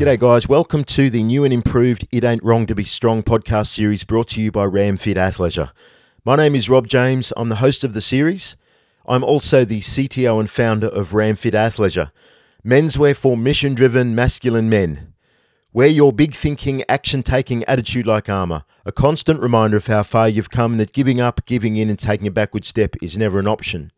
G'day, 0.00 0.18
guys. 0.18 0.48
Welcome 0.48 0.84
to 0.84 1.10
the 1.10 1.22
new 1.22 1.44
and 1.44 1.52
improved 1.52 2.08
It 2.10 2.24
Ain't 2.24 2.42
Wrong 2.42 2.64
to 2.64 2.74
Be 2.74 2.84
Strong 2.84 3.24
podcast 3.24 3.66
series 3.66 4.02
brought 4.02 4.28
to 4.28 4.40
you 4.40 4.50
by 4.50 4.64
RamFit 4.64 5.16
Athleisure. 5.16 5.72
My 6.24 6.36
name 6.36 6.54
is 6.54 6.70
Rob 6.70 6.88
James. 6.88 7.34
I'm 7.36 7.50
the 7.50 7.56
host 7.56 7.84
of 7.84 7.92
the 7.92 8.00
series. 8.00 8.56
I'm 9.06 9.22
also 9.22 9.62
the 9.62 9.80
CTO 9.80 10.40
and 10.40 10.48
founder 10.48 10.86
of 10.86 11.10
RamFit 11.10 11.52
Athleisure, 11.52 12.10
menswear 12.64 13.14
for 13.14 13.36
mission 13.36 13.74
driven 13.74 14.14
masculine 14.14 14.70
men. 14.70 15.12
Wear 15.70 15.88
your 15.88 16.14
big 16.14 16.32
thinking, 16.32 16.82
action 16.88 17.22
taking 17.22 17.62
attitude 17.64 18.06
like 18.06 18.30
armor, 18.30 18.64
a 18.86 18.92
constant 18.92 19.42
reminder 19.42 19.76
of 19.76 19.86
how 19.86 20.02
far 20.02 20.30
you've 20.30 20.48
come 20.48 20.78
that 20.78 20.94
giving 20.94 21.20
up, 21.20 21.44
giving 21.44 21.76
in, 21.76 21.90
and 21.90 21.98
taking 21.98 22.26
a 22.26 22.30
backward 22.30 22.64
step 22.64 22.96
is 23.02 23.18
never 23.18 23.38
an 23.38 23.46
option. 23.46 23.92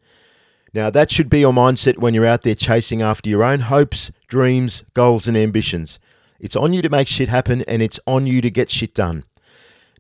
Now, 0.75 0.89
that 0.89 1.11
should 1.11 1.29
be 1.29 1.41
your 1.41 1.53
mindset 1.53 1.99
when 1.99 2.15
you're 2.15 2.27
out 2.27 2.43
there 2.43 2.55
chasing 2.55 3.03
after 3.03 3.29
your 3.29 3.45
own 3.45 3.61
hopes, 3.61 4.11
dreams, 4.27 4.85
goals, 4.95 5.29
and 5.29 5.37
ambitions. 5.37 5.99
It's 6.41 6.57
on 6.57 6.73
you 6.73 6.81
to 6.81 6.89
make 6.89 7.09
shit 7.09 7.29
happen 7.29 7.63
and 7.69 7.83
it's 7.83 8.01
on 8.07 8.27
you 8.27 8.41
to 8.41 8.51
get 8.51 8.71
shit 8.71 8.95
done. 8.95 9.25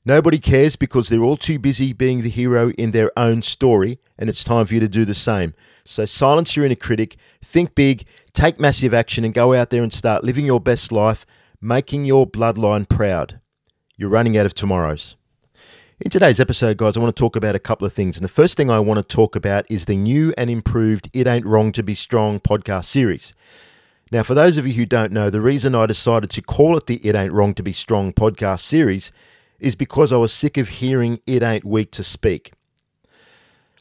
Nobody 0.04 0.38
cares 0.38 0.74
because 0.74 1.08
they're 1.08 1.22
all 1.22 1.36
too 1.36 1.58
busy 1.58 1.92
being 1.92 2.22
the 2.22 2.30
hero 2.30 2.70
in 2.70 2.90
their 2.90 3.16
own 3.16 3.42
story, 3.42 4.00
and 4.18 4.28
it's 4.28 4.42
time 4.42 4.66
for 4.66 4.74
you 4.74 4.80
to 4.80 4.88
do 4.88 5.04
the 5.04 5.14
same. 5.14 5.54
So, 5.84 6.06
silence 6.06 6.56
your 6.56 6.66
inner 6.66 6.74
critic, 6.74 7.16
think 7.44 7.76
big, 7.76 8.04
take 8.32 8.58
massive 8.58 8.92
action, 8.92 9.24
and 9.24 9.32
go 9.32 9.54
out 9.54 9.70
there 9.70 9.82
and 9.82 9.92
start 9.92 10.24
living 10.24 10.44
your 10.44 10.58
best 10.58 10.90
life, 10.90 11.24
making 11.60 12.04
your 12.04 12.26
bloodline 12.26 12.88
proud. 12.88 13.40
You're 13.96 14.10
running 14.10 14.36
out 14.36 14.46
of 14.46 14.54
tomorrows. 14.54 15.16
In 16.04 16.10
today's 16.10 16.40
episode, 16.40 16.78
guys, 16.78 16.96
I 16.96 17.00
want 17.00 17.14
to 17.14 17.20
talk 17.20 17.36
about 17.36 17.54
a 17.54 17.60
couple 17.60 17.86
of 17.86 17.92
things. 17.92 18.16
And 18.16 18.24
the 18.24 18.28
first 18.28 18.56
thing 18.56 18.68
I 18.72 18.80
want 18.80 18.98
to 18.98 19.04
talk 19.04 19.36
about 19.36 19.64
is 19.70 19.84
the 19.84 19.94
new 19.94 20.34
and 20.36 20.50
improved 20.50 21.08
It 21.12 21.28
Ain't 21.28 21.46
Wrong 21.46 21.70
to 21.70 21.82
Be 21.84 21.94
Strong 21.94 22.40
podcast 22.40 22.86
series. 22.86 23.34
Now, 24.10 24.24
for 24.24 24.34
those 24.34 24.56
of 24.56 24.66
you 24.66 24.72
who 24.72 24.84
don't 24.84 25.12
know, 25.12 25.30
the 25.30 25.40
reason 25.40 25.76
I 25.76 25.86
decided 25.86 26.28
to 26.30 26.42
call 26.42 26.76
it 26.76 26.88
the 26.88 26.96
It 27.06 27.14
Ain't 27.14 27.32
Wrong 27.32 27.54
to 27.54 27.62
Be 27.62 27.70
Strong 27.70 28.14
podcast 28.14 28.62
series 28.62 29.12
is 29.60 29.76
because 29.76 30.12
I 30.12 30.16
was 30.16 30.32
sick 30.32 30.56
of 30.56 30.70
hearing 30.70 31.20
It 31.24 31.40
Ain't 31.40 31.64
Weak 31.64 31.92
to 31.92 32.02
Speak. 32.02 32.52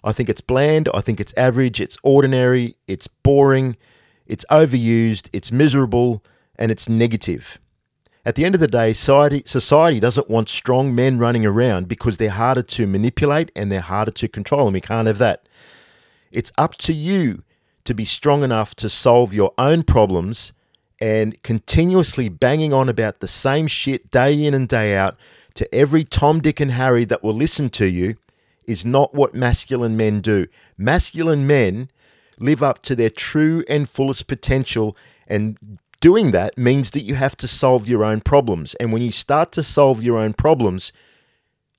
I 0.03 0.11
think 0.11 0.29
it's 0.29 0.41
bland, 0.41 0.89
I 0.93 1.01
think 1.01 1.19
it's 1.19 1.33
average, 1.35 1.81
it's 1.81 1.97
ordinary, 2.03 2.75
it's 2.85 3.07
boring, 3.07 3.77
it's 4.27 4.45
overused, 4.51 5.27
it's 5.33 5.51
miserable, 5.51 6.23
and 6.55 6.71
it's 6.71 6.87
negative. 6.87 7.57
At 8.23 8.35
the 8.35 8.45
end 8.45 8.53
of 8.53 8.61
the 8.61 8.67
day, 8.67 8.93
society, 8.93 9.41
society 9.45 9.99
doesn't 9.99 10.29
want 10.29 10.47
strong 10.47 10.93
men 10.93 11.17
running 11.17 11.45
around 11.45 11.87
because 11.87 12.17
they're 12.17 12.29
harder 12.29 12.61
to 12.61 12.85
manipulate 12.85 13.51
and 13.55 13.71
they're 13.71 13.81
harder 13.81 14.11
to 14.11 14.27
control, 14.27 14.67
and 14.67 14.73
we 14.73 14.81
can't 14.81 15.07
have 15.07 15.17
that. 15.17 15.47
It's 16.31 16.51
up 16.57 16.75
to 16.79 16.93
you 16.93 17.43
to 17.83 17.95
be 17.95 18.05
strong 18.05 18.43
enough 18.43 18.75
to 18.75 18.89
solve 18.89 19.33
your 19.33 19.53
own 19.57 19.83
problems 19.83 20.53
and 20.99 21.41
continuously 21.41 22.29
banging 22.29 22.71
on 22.73 22.87
about 22.87 23.21
the 23.21 23.27
same 23.27 23.65
shit 23.65 24.11
day 24.11 24.45
in 24.45 24.53
and 24.53 24.67
day 24.67 24.95
out 24.95 25.17
to 25.55 25.73
every 25.73 26.03
Tom, 26.03 26.41
Dick, 26.41 26.59
and 26.59 26.71
Harry 26.71 27.05
that 27.05 27.23
will 27.23 27.33
listen 27.33 27.71
to 27.71 27.87
you 27.87 28.17
is 28.67 28.85
not 28.85 29.15
what 29.15 29.33
masculine 29.33 29.97
men 29.97 30.21
do. 30.21 30.45
Masculine 30.77 31.47
men 31.47 31.89
live 32.37 32.61
up 32.61 32.83
to 32.83 32.95
their 32.95 33.09
true 33.09 33.63
and 33.67 33.89
fullest 33.89 34.27
potential 34.27 34.95
and 35.27 35.79
doing 36.01 36.31
that 36.31 36.57
means 36.57 36.89
that 36.89 37.03
you 37.03 37.15
have 37.15 37.37
to 37.37 37.47
solve 37.47 37.87
your 37.87 38.03
own 38.03 38.19
problems. 38.19 38.75
And 38.75 38.91
when 38.91 39.01
you 39.01 39.11
start 39.11 39.53
to 39.53 39.63
solve 39.63 40.03
your 40.03 40.17
own 40.17 40.33
problems, 40.33 40.91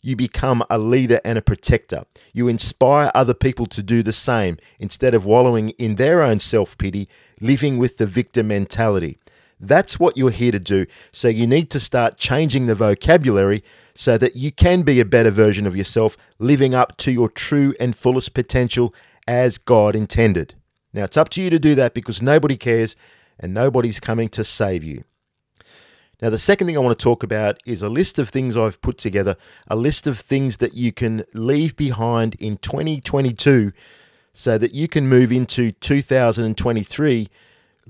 you 0.00 0.16
become 0.16 0.64
a 0.70 0.78
leader 0.78 1.20
and 1.24 1.36
a 1.36 1.42
protector. 1.42 2.04
You 2.32 2.48
inspire 2.48 3.12
other 3.14 3.34
people 3.34 3.66
to 3.66 3.82
do 3.82 4.02
the 4.02 4.12
same 4.12 4.56
instead 4.78 5.14
of 5.14 5.26
wallowing 5.26 5.70
in 5.70 5.97
their 5.97 6.22
own 6.22 6.41
self 6.41 6.78
pity, 6.78 7.08
living 7.41 7.78
with 7.78 7.98
the 7.98 8.06
victim 8.06 8.48
mentality. 8.48 9.19
That's 9.60 10.00
what 10.00 10.16
you're 10.16 10.30
here 10.30 10.50
to 10.50 10.58
do. 10.58 10.86
So 11.12 11.28
you 11.28 11.47
need 11.47 11.70
to 11.70 11.78
start 11.78 12.16
changing 12.16 12.66
the 12.66 12.74
vocabulary 12.74 13.62
so 13.94 14.18
that 14.18 14.34
you 14.34 14.50
can 14.50 14.82
be 14.82 14.98
a 14.98 15.04
better 15.04 15.30
version 15.30 15.68
of 15.68 15.76
yourself, 15.76 16.16
living 16.41 16.74
up 16.74 16.97
to 16.98 17.12
your 17.12 17.28
true 17.28 17.72
and 17.78 17.94
fullest 17.94 18.34
potential 18.34 18.92
as 19.28 19.58
God 19.58 19.94
intended. 19.94 20.54
Now, 20.92 21.04
it's 21.04 21.16
up 21.16 21.28
to 21.30 21.42
you 21.42 21.48
to 21.48 21.60
do 21.60 21.76
that 21.76 21.94
because 21.94 22.20
nobody 22.20 22.56
cares 22.56 22.97
and 23.38 23.53
nobody's 23.54 24.00
coming 24.00 24.28
to 24.31 24.44
save 24.44 24.84
you. 24.84 25.04
Now, 26.20 26.31
the 26.31 26.38
second 26.38 26.69
thing 26.69 26.76
I 26.76 26.81
want 26.81 26.97
to 26.97 27.03
talk 27.03 27.25
about 27.25 27.59
is 27.66 27.82
a 27.82 27.88
list 27.88 28.19
of 28.19 28.28
things 28.28 28.56
I've 28.56 28.81
put 28.81 28.97
together, 28.97 29.37
a 29.66 29.75
list 29.75 30.06
of 30.06 30.20
things 30.20 30.59
that 30.59 30.75
you 30.75 30.93
can 30.93 31.25
leave 31.34 31.76
behind 31.76 32.37
in 32.37 32.59
2022 32.59 33.72
so 34.32 34.56
that 34.56 34.72
you 34.72 34.87
can 34.87 35.09
move 35.09 35.32
into 35.32 35.72
2023 35.72 37.28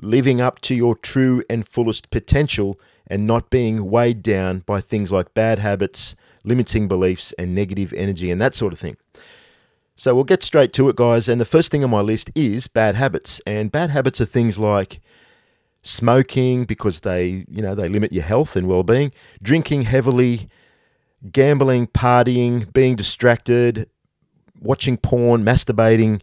living 0.00 0.40
up 0.40 0.60
to 0.60 0.74
your 0.74 0.96
true 0.96 1.42
and 1.50 1.66
fullest 1.68 2.10
potential 2.10 2.80
and 3.06 3.26
not 3.26 3.50
being 3.50 3.90
weighed 3.90 4.22
down 4.22 4.60
by 4.60 4.80
things 4.80 5.12
like 5.12 5.34
bad 5.34 5.58
habits, 5.58 6.16
limiting 6.44 6.88
beliefs, 6.88 7.32
and 7.38 7.54
negative 7.54 7.92
energy 7.92 8.30
and 8.30 8.40
that 8.40 8.54
sort 8.54 8.72
of 8.72 8.78
thing. 8.78 8.96
So 9.94 10.14
we'll 10.14 10.24
get 10.24 10.42
straight 10.42 10.72
to 10.74 10.88
it, 10.88 10.96
guys. 10.96 11.28
And 11.28 11.40
the 11.40 11.44
first 11.44 11.70
thing 11.70 11.84
on 11.84 11.90
my 11.90 12.00
list 12.00 12.30
is 12.34 12.66
bad 12.66 12.96
habits. 12.96 13.40
And 13.46 13.70
bad 13.70 13.90
habits 13.90 14.20
are 14.20 14.24
things 14.24 14.58
like 14.58 15.00
smoking 15.82 16.64
because 16.64 17.00
they, 17.00 17.44
you 17.48 17.62
know, 17.62 17.74
they 17.74 17.88
limit 17.88 18.12
your 18.12 18.22
health 18.22 18.56
and 18.56 18.68
well-being, 18.68 19.12
drinking 19.42 19.82
heavily, 19.82 20.48
gambling, 21.30 21.86
partying, 21.88 22.72
being 22.72 22.96
distracted, 22.96 23.88
watching 24.60 24.96
porn, 24.96 25.44
masturbating, 25.44 26.20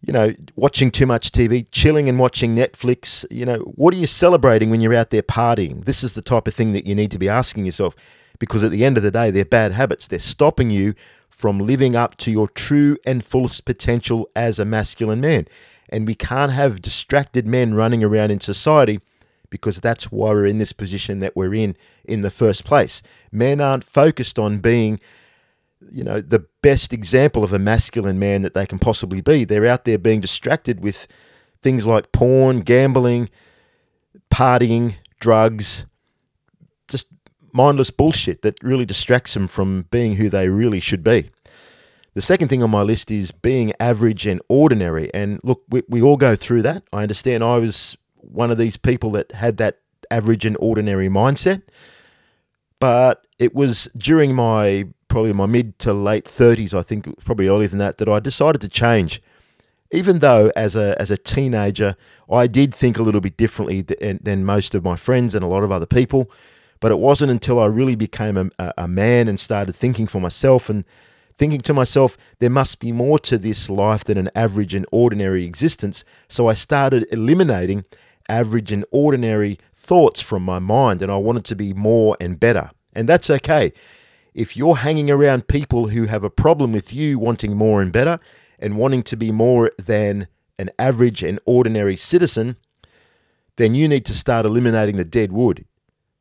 you 0.00 0.12
know, 0.12 0.34
watching 0.54 0.90
too 0.90 1.06
much 1.06 1.32
TV, 1.32 1.66
chilling 1.70 2.08
and 2.08 2.18
watching 2.18 2.54
Netflix. 2.54 3.24
You 3.30 3.46
know, 3.46 3.58
what 3.58 3.94
are 3.94 3.96
you 3.96 4.06
celebrating 4.06 4.70
when 4.70 4.80
you're 4.80 4.94
out 4.94 5.10
there 5.10 5.22
partying? 5.22 5.84
This 5.84 6.04
is 6.04 6.14
the 6.14 6.22
type 6.22 6.46
of 6.46 6.54
thing 6.54 6.72
that 6.74 6.86
you 6.86 6.94
need 6.94 7.10
to 7.12 7.18
be 7.18 7.28
asking 7.28 7.66
yourself 7.66 7.94
because 8.38 8.62
at 8.62 8.70
the 8.70 8.84
end 8.84 8.96
of 8.96 9.02
the 9.02 9.10
day, 9.10 9.30
they're 9.30 9.44
bad 9.44 9.72
habits. 9.72 10.06
They're 10.06 10.18
stopping 10.18 10.70
you 10.70 10.94
from 11.30 11.58
living 11.58 11.96
up 11.96 12.16
to 12.16 12.30
your 12.30 12.48
true 12.48 12.96
and 13.04 13.24
fullest 13.24 13.64
potential 13.64 14.28
as 14.34 14.58
a 14.58 14.64
masculine 14.64 15.20
man. 15.20 15.46
And 15.88 16.06
we 16.06 16.14
can't 16.14 16.52
have 16.52 16.82
distracted 16.82 17.46
men 17.46 17.74
running 17.74 18.02
around 18.02 18.30
in 18.30 18.40
society 18.40 19.00
because 19.50 19.80
that's 19.80 20.10
why 20.10 20.30
we're 20.30 20.46
in 20.46 20.58
this 20.58 20.72
position 20.72 21.20
that 21.20 21.36
we're 21.36 21.54
in 21.54 21.76
in 22.04 22.22
the 22.22 22.30
first 22.30 22.64
place. 22.64 23.02
Men 23.30 23.60
aren't 23.60 23.84
focused 23.84 24.38
on 24.38 24.58
being, 24.58 25.00
you 25.90 26.04
know, 26.04 26.20
the 26.20 26.46
best 26.62 26.92
example 26.92 27.44
of 27.44 27.52
a 27.52 27.58
masculine 27.58 28.18
man 28.18 28.42
that 28.42 28.54
they 28.54 28.66
can 28.66 28.78
possibly 28.78 29.20
be. 29.20 29.44
They're 29.44 29.66
out 29.66 29.84
there 29.84 29.98
being 29.98 30.20
distracted 30.20 30.80
with 30.80 31.06
things 31.62 31.86
like 31.86 32.12
porn, 32.12 32.60
gambling, 32.60 33.30
partying, 34.30 34.96
drugs, 35.20 35.86
just 36.88 37.06
mindless 37.52 37.90
bullshit 37.90 38.42
that 38.42 38.62
really 38.62 38.84
distracts 38.84 39.34
them 39.34 39.48
from 39.48 39.82
being 39.90 40.16
who 40.16 40.28
they 40.28 40.48
really 40.48 40.80
should 40.80 41.02
be. 41.02 41.30
The 42.16 42.22
second 42.22 42.48
thing 42.48 42.62
on 42.62 42.70
my 42.70 42.80
list 42.80 43.10
is 43.10 43.30
being 43.30 43.74
average 43.78 44.26
and 44.26 44.40
ordinary. 44.48 45.12
And 45.12 45.38
look, 45.44 45.60
we, 45.68 45.82
we 45.86 46.00
all 46.00 46.16
go 46.16 46.34
through 46.34 46.62
that. 46.62 46.82
I 46.90 47.02
understand 47.02 47.44
I 47.44 47.58
was 47.58 47.94
one 48.14 48.50
of 48.50 48.56
these 48.56 48.78
people 48.78 49.10
that 49.10 49.32
had 49.32 49.58
that 49.58 49.80
average 50.10 50.46
and 50.46 50.56
ordinary 50.58 51.10
mindset. 51.10 51.60
But 52.80 53.26
it 53.38 53.54
was 53.54 53.90
during 53.98 54.34
my 54.34 54.88
probably 55.08 55.34
my 55.34 55.44
mid 55.44 55.78
to 55.80 55.92
late 55.92 56.24
30s, 56.24 56.72
I 56.72 56.80
think 56.80 57.22
probably 57.22 57.48
earlier 57.48 57.68
than 57.68 57.80
that, 57.80 57.98
that 57.98 58.08
I 58.08 58.18
decided 58.18 58.62
to 58.62 58.68
change. 58.68 59.20
Even 59.92 60.20
though 60.20 60.50
as 60.56 60.74
a 60.74 60.98
as 60.98 61.10
a 61.10 61.18
teenager, 61.18 61.96
I 62.32 62.46
did 62.46 62.74
think 62.74 62.96
a 62.96 63.02
little 63.02 63.20
bit 63.20 63.36
differently 63.36 63.82
than, 63.82 64.20
than 64.22 64.42
most 64.42 64.74
of 64.74 64.82
my 64.82 64.96
friends 64.96 65.34
and 65.34 65.44
a 65.44 65.48
lot 65.48 65.62
of 65.62 65.70
other 65.70 65.84
people. 65.84 66.30
But 66.80 66.92
it 66.92 66.98
wasn't 66.98 67.30
until 67.30 67.60
I 67.60 67.66
really 67.66 67.94
became 67.94 68.50
a, 68.58 68.72
a 68.78 68.88
man 68.88 69.28
and 69.28 69.38
started 69.38 69.74
thinking 69.74 70.06
for 70.06 70.18
myself 70.18 70.70
and 70.70 70.86
thinking 71.36 71.60
to 71.62 71.74
myself, 71.74 72.16
there 72.38 72.50
must 72.50 72.80
be 72.80 72.92
more 72.92 73.18
to 73.20 73.38
this 73.38 73.68
life 73.68 74.04
than 74.04 74.18
an 74.18 74.30
average 74.34 74.74
and 74.74 74.86
ordinary 74.90 75.44
existence. 75.44 76.04
So 76.28 76.48
I 76.48 76.54
started 76.54 77.06
eliminating 77.10 77.84
average 78.28 78.72
and 78.72 78.84
ordinary 78.90 79.58
thoughts 79.74 80.20
from 80.20 80.42
my 80.42 80.58
mind, 80.58 81.02
and 81.02 81.12
I 81.12 81.16
wanted 81.16 81.44
to 81.46 81.56
be 81.56 81.72
more 81.72 82.16
and 82.20 82.40
better. 82.40 82.70
And 82.92 83.08
that's 83.08 83.30
okay. 83.30 83.72
If 84.34 84.56
you're 84.56 84.76
hanging 84.76 85.10
around 85.10 85.48
people 85.48 85.88
who 85.88 86.04
have 86.04 86.24
a 86.24 86.30
problem 86.30 86.72
with 86.72 86.92
you 86.92 87.18
wanting 87.18 87.56
more 87.56 87.80
and 87.80 87.92
better 87.92 88.18
and 88.58 88.76
wanting 88.76 89.02
to 89.04 89.16
be 89.16 89.30
more 89.30 89.70
than 89.78 90.28
an 90.58 90.70
average 90.78 91.22
and 91.22 91.38
ordinary 91.44 91.96
citizen, 91.96 92.56
then 93.56 93.74
you 93.74 93.88
need 93.88 94.04
to 94.06 94.14
start 94.14 94.46
eliminating 94.46 94.96
the 94.96 95.04
dead 95.04 95.32
wood. 95.32 95.64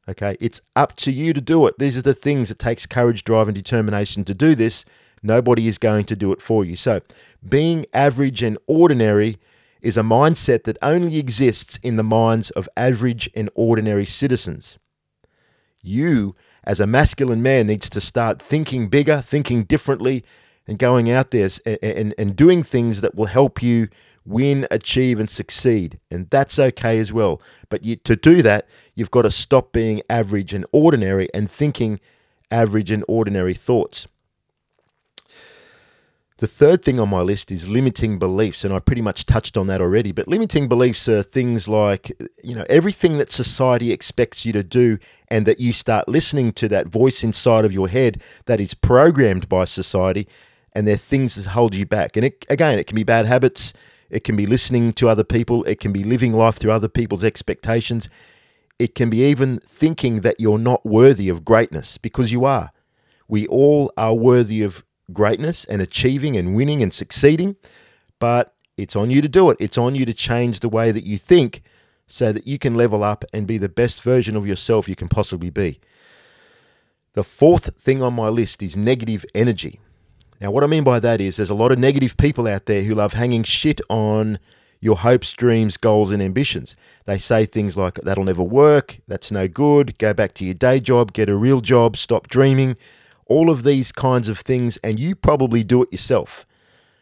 Okay, 0.07 0.37
it's 0.39 0.61
up 0.75 0.95
to 0.97 1.11
you 1.11 1.33
to 1.33 1.41
do 1.41 1.65
it. 1.65 1.79
These 1.79 1.97
are 1.97 2.01
the 2.01 2.13
things 2.13 2.51
it 2.51 2.59
takes 2.59 2.85
courage, 2.85 3.23
drive, 3.23 3.47
and 3.47 3.55
determination 3.55 4.23
to 4.25 4.33
do 4.33 4.53
this. 4.53 4.85
Nobody 5.25 5.67
is 5.67 5.77
going 5.79 6.05
to 6.05 6.15
do 6.15 6.31
it 6.31 6.41
for 6.41 6.63
you. 6.63 6.75
So, 6.75 7.01
being 7.47 7.85
average 7.93 8.43
and 8.43 8.57
ordinary 8.67 9.39
is 9.81 9.97
a 9.97 10.01
mindset 10.01 10.63
that 10.63 10.77
only 10.81 11.17
exists 11.17 11.77
in 11.81 11.95
the 11.95 12.03
minds 12.03 12.51
of 12.51 12.69
average 12.77 13.29
and 13.35 13.49
ordinary 13.55 14.05
citizens. 14.05 14.77
You, 15.81 16.35
as 16.63 16.79
a 16.79 16.87
masculine 16.87 17.41
man, 17.41 17.67
needs 17.67 17.89
to 17.89 18.01
start 18.01 18.41
thinking 18.41 18.87
bigger, 18.87 19.19
thinking 19.21 19.63
differently, 19.63 20.23
and 20.67 20.77
going 20.77 21.09
out 21.09 21.31
there 21.31 21.49
and, 21.65 21.79
and, 21.81 22.13
and 22.17 22.35
doing 22.35 22.63
things 22.63 23.01
that 23.01 23.15
will 23.15 23.27
help 23.27 23.61
you 23.61 23.87
win, 24.25 24.67
achieve, 24.69 25.19
and 25.19 25.29
succeed. 25.29 25.99
And 26.09 26.29
that's 26.29 26.57
okay 26.59 26.99
as 26.99 27.13
well. 27.13 27.41
But 27.69 27.83
you, 27.83 27.95
to 27.97 28.15
do 28.15 28.41
that, 28.43 28.67
you've 28.95 29.11
got 29.11 29.23
to 29.23 29.31
stop 29.31 29.71
being 29.71 30.01
average 30.09 30.53
and 30.53 30.65
ordinary 30.71 31.29
and 31.33 31.49
thinking 31.49 31.99
average 32.51 32.91
and 32.91 33.03
ordinary 33.07 33.53
thoughts. 33.53 34.07
The 36.37 36.47
third 36.47 36.83
thing 36.83 36.99
on 36.99 37.07
my 37.07 37.21
list 37.21 37.49
is 37.49 37.69
limiting 37.69 38.19
beliefs, 38.19 38.65
and 38.65 38.73
I 38.73 38.79
pretty 38.79 39.01
much 39.01 39.25
touched 39.25 39.55
on 39.55 39.67
that 39.67 39.79
already. 39.79 40.11
But 40.11 40.27
limiting 40.27 40.67
beliefs 40.67 41.07
are 41.07 41.23
things 41.23 41.69
like, 41.69 42.11
you 42.43 42.53
know, 42.53 42.65
everything 42.69 43.17
that 43.19 43.31
society 43.31 43.93
expects 43.93 44.45
you 44.45 44.51
to 44.51 44.61
do, 44.61 44.99
and 45.29 45.45
that 45.45 45.61
you 45.61 45.71
start 45.71 46.09
listening 46.09 46.51
to 46.53 46.67
that 46.67 46.87
voice 46.87 47.23
inside 47.23 47.63
of 47.63 47.71
your 47.71 47.87
head 47.87 48.21
that 48.47 48.59
is 48.59 48.73
programmed 48.73 49.47
by 49.47 49.63
society, 49.63 50.27
and 50.73 50.85
they're 50.85 50.97
things 50.97 51.35
that 51.35 51.51
hold 51.51 51.73
you 51.73 51.85
back. 51.85 52.17
And 52.17 52.25
it, 52.25 52.45
again, 52.49 52.79
it 52.79 52.87
can 52.87 52.95
be 52.95 53.03
bad 53.03 53.25
habits, 53.25 53.71
it 54.09 54.25
can 54.25 54.35
be 54.35 54.45
listening 54.45 54.91
to 54.93 55.07
other 55.07 55.23
people, 55.23 55.63
it 55.63 55.79
can 55.79 55.93
be 55.93 56.03
living 56.03 56.33
life 56.33 56.55
through 56.57 56.71
other 56.71 56.89
people's 56.89 57.23
expectations, 57.23 58.09
it 58.77 58.93
can 58.93 59.09
be 59.09 59.23
even 59.23 59.59
thinking 59.59 60.19
that 60.19 60.37
you're 60.37 60.59
not 60.59 60.85
worthy 60.85 61.29
of 61.29 61.45
greatness 61.45 61.97
because 61.97 62.33
you 62.33 62.43
are. 62.43 62.71
We 63.29 63.47
all 63.47 63.89
are 63.95 64.13
worthy 64.13 64.61
of 64.63 64.83
greatness 65.13 65.65
and 65.65 65.81
achieving 65.81 66.35
and 66.37 66.55
winning 66.55 66.81
and 66.81 66.93
succeeding, 66.93 67.55
but 68.19 68.53
it's 68.77 68.95
on 68.95 69.09
you 69.09 69.21
to 69.21 69.29
do 69.29 69.49
it. 69.49 69.57
It's 69.59 69.77
on 69.77 69.95
you 69.95 70.05
to 70.05 70.13
change 70.13 70.59
the 70.59 70.69
way 70.69 70.91
that 70.91 71.05
you 71.05 71.17
think 71.17 71.61
so 72.07 72.31
that 72.31 72.45
you 72.45 72.59
can 72.59 72.75
level 72.75 73.03
up 73.03 73.25
and 73.33 73.47
be 73.47 73.57
the 73.57 73.69
best 73.69 74.01
version 74.01 74.35
of 74.35 74.45
yourself 74.45 74.87
you 74.87 74.95
can 74.95 75.07
possibly 75.07 75.49
be. 75.49 75.79
The 77.13 77.23
fourth 77.23 77.79
thing 77.79 78.01
on 78.01 78.13
my 78.13 78.27
list 78.27 78.61
is 78.61 78.75
negative 78.75 79.25
energy. 79.33 79.79
Now, 80.41 80.51
what 80.51 80.63
I 80.63 80.67
mean 80.67 80.83
by 80.83 80.99
that 80.99 81.21
is 81.21 81.37
there's 81.37 81.49
a 81.49 81.55
lot 81.55 81.71
of 81.71 81.79
negative 81.79 82.17
people 82.17 82.45
out 82.45 82.65
there 82.65 82.83
who 82.83 82.93
love 82.93 83.13
hanging 83.13 83.43
shit 83.43 83.79
on 83.89 84.37
your 84.81 84.97
hopes, 84.97 85.31
dreams, 85.31 85.77
goals, 85.77 86.11
and 86.11 86.21
ambitions. 86.21 86.75
They 87.05 87.17
say 87.17 87.45
things 87.45 87.77
like, 87.77 87.95
that'll 88.03 88.25
never 88.25 88.43
work, 88.43 88.99
that's 89.07 89.31
no 89.31 89.47
good, 89.47 89.97
go 89.97 90.13
back 90.13 90.33
to 90.35 90.45
your 90.45 90.53
day 90.53 90.79
job, 90.79 91.13
get 91.13 91.29
a 91.29 91.35
real 91.35 91.61
job, 91.61 91.95
stop 91.95 92.27
dreaming, 92.27 92.75
all 93.27 93.49
of 93.49 93.63
these 93.63 93.91
kinds 93.91 94.29
of 94.29 94.39
things, 94.39 94.77
and 94.77 94.99
you 94.99 95.15
probably 95.15 95.63
do 95.63 95.81
it 95.83 95.91
yourself. 95.91 96.45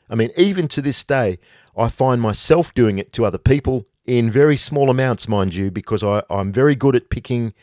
I 0.09 0.15
mean, 0.15 0.31
even 0.37 0.67
to 0.69 0.81
this 0.81 1.03
day, 1.03 1.39
I 1.75 1.89
find 1.89 2.21
myself 2.21 2.73
doing 2.73 2.99
it 2.99 3.11
to 3.13 3.25
other 3.25 3.37
people 3.37 3.87
in 4.05 4.29
very 4.29 4.57
small 4.57 4.89
amounts, 4.89 5.27
mind 5.27 5.55
you, 5.55 5.71
because 5.71 6.03
I, 6.03 6.23
I'm 6.29 6.51
very 6.51 6.75
good 6.75 6.95
at 6.95 7.09
picking, 7.09 7.53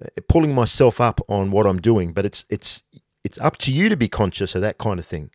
uh, 0.00 0.08
pulling 0.28 0.54
myself 0.54 1.00
up 1.00 1.20
on 1.28 1.50
what 1.50 1.66
I'm 1.66 1.80
doing. 1.80 2.12
But 2.12 2.24
it's 2.26 2.44
it's 2.48 2.82
it's 3.24 3.38
up 3.38 3.56
to 3.58 3.72
you 3.72 3.88
to 3.88 3.96
be 3.96 4.08
conscious 4.08 4.54
of 4.54 4.62
that 4.62 4.78
kind 4.78 4.98
of 4.98 5.06
thing. 5.06 5.30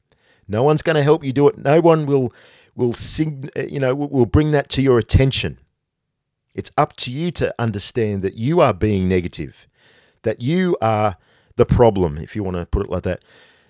No 0.47 0.63
one's 0.63 0.81
going 0.81 0.95
to 0.95 1.03
help 1.03 1.23
you 1.23 1.33
do 1.33 1.47
it. 1.47 1.57
No 1.57 1.79
one 1.79 2.05
will 2.05 2.33
will 2.75 2.93
sing, 2.93 3.49
uh, 3.55 3.63
you 3.63 3.79
know, 3.79 3.95
will 3.95 4.25
bring 4.25 4.51
that 4.51 4.69
to 4.69 4.81
your 4.81 4.99
attention. 4.99 5.57
It's 6.53 6.71
up 6.77 6.95
to 6.97 7.11
you 7.11 7.31
to 7.31 7.53
understand 7.59 8.21
that 8.23 8.35
you 8.35 8.61
are 8.61 8.73
being 8.73 9.07
negative, 9.07 9.67
that 10.23 10.41
you 10.41 10.77
are 10.81 11.17
the 11.57 11.65
problem, 11.65 12.17
if 12.17 12.35
you 12.35 12.43
want 12.43 12.55
to 12.55 12.65
put 12.65 12.85
it 12.85 12.89
like 12.89 13.03
that. 13.03 13.21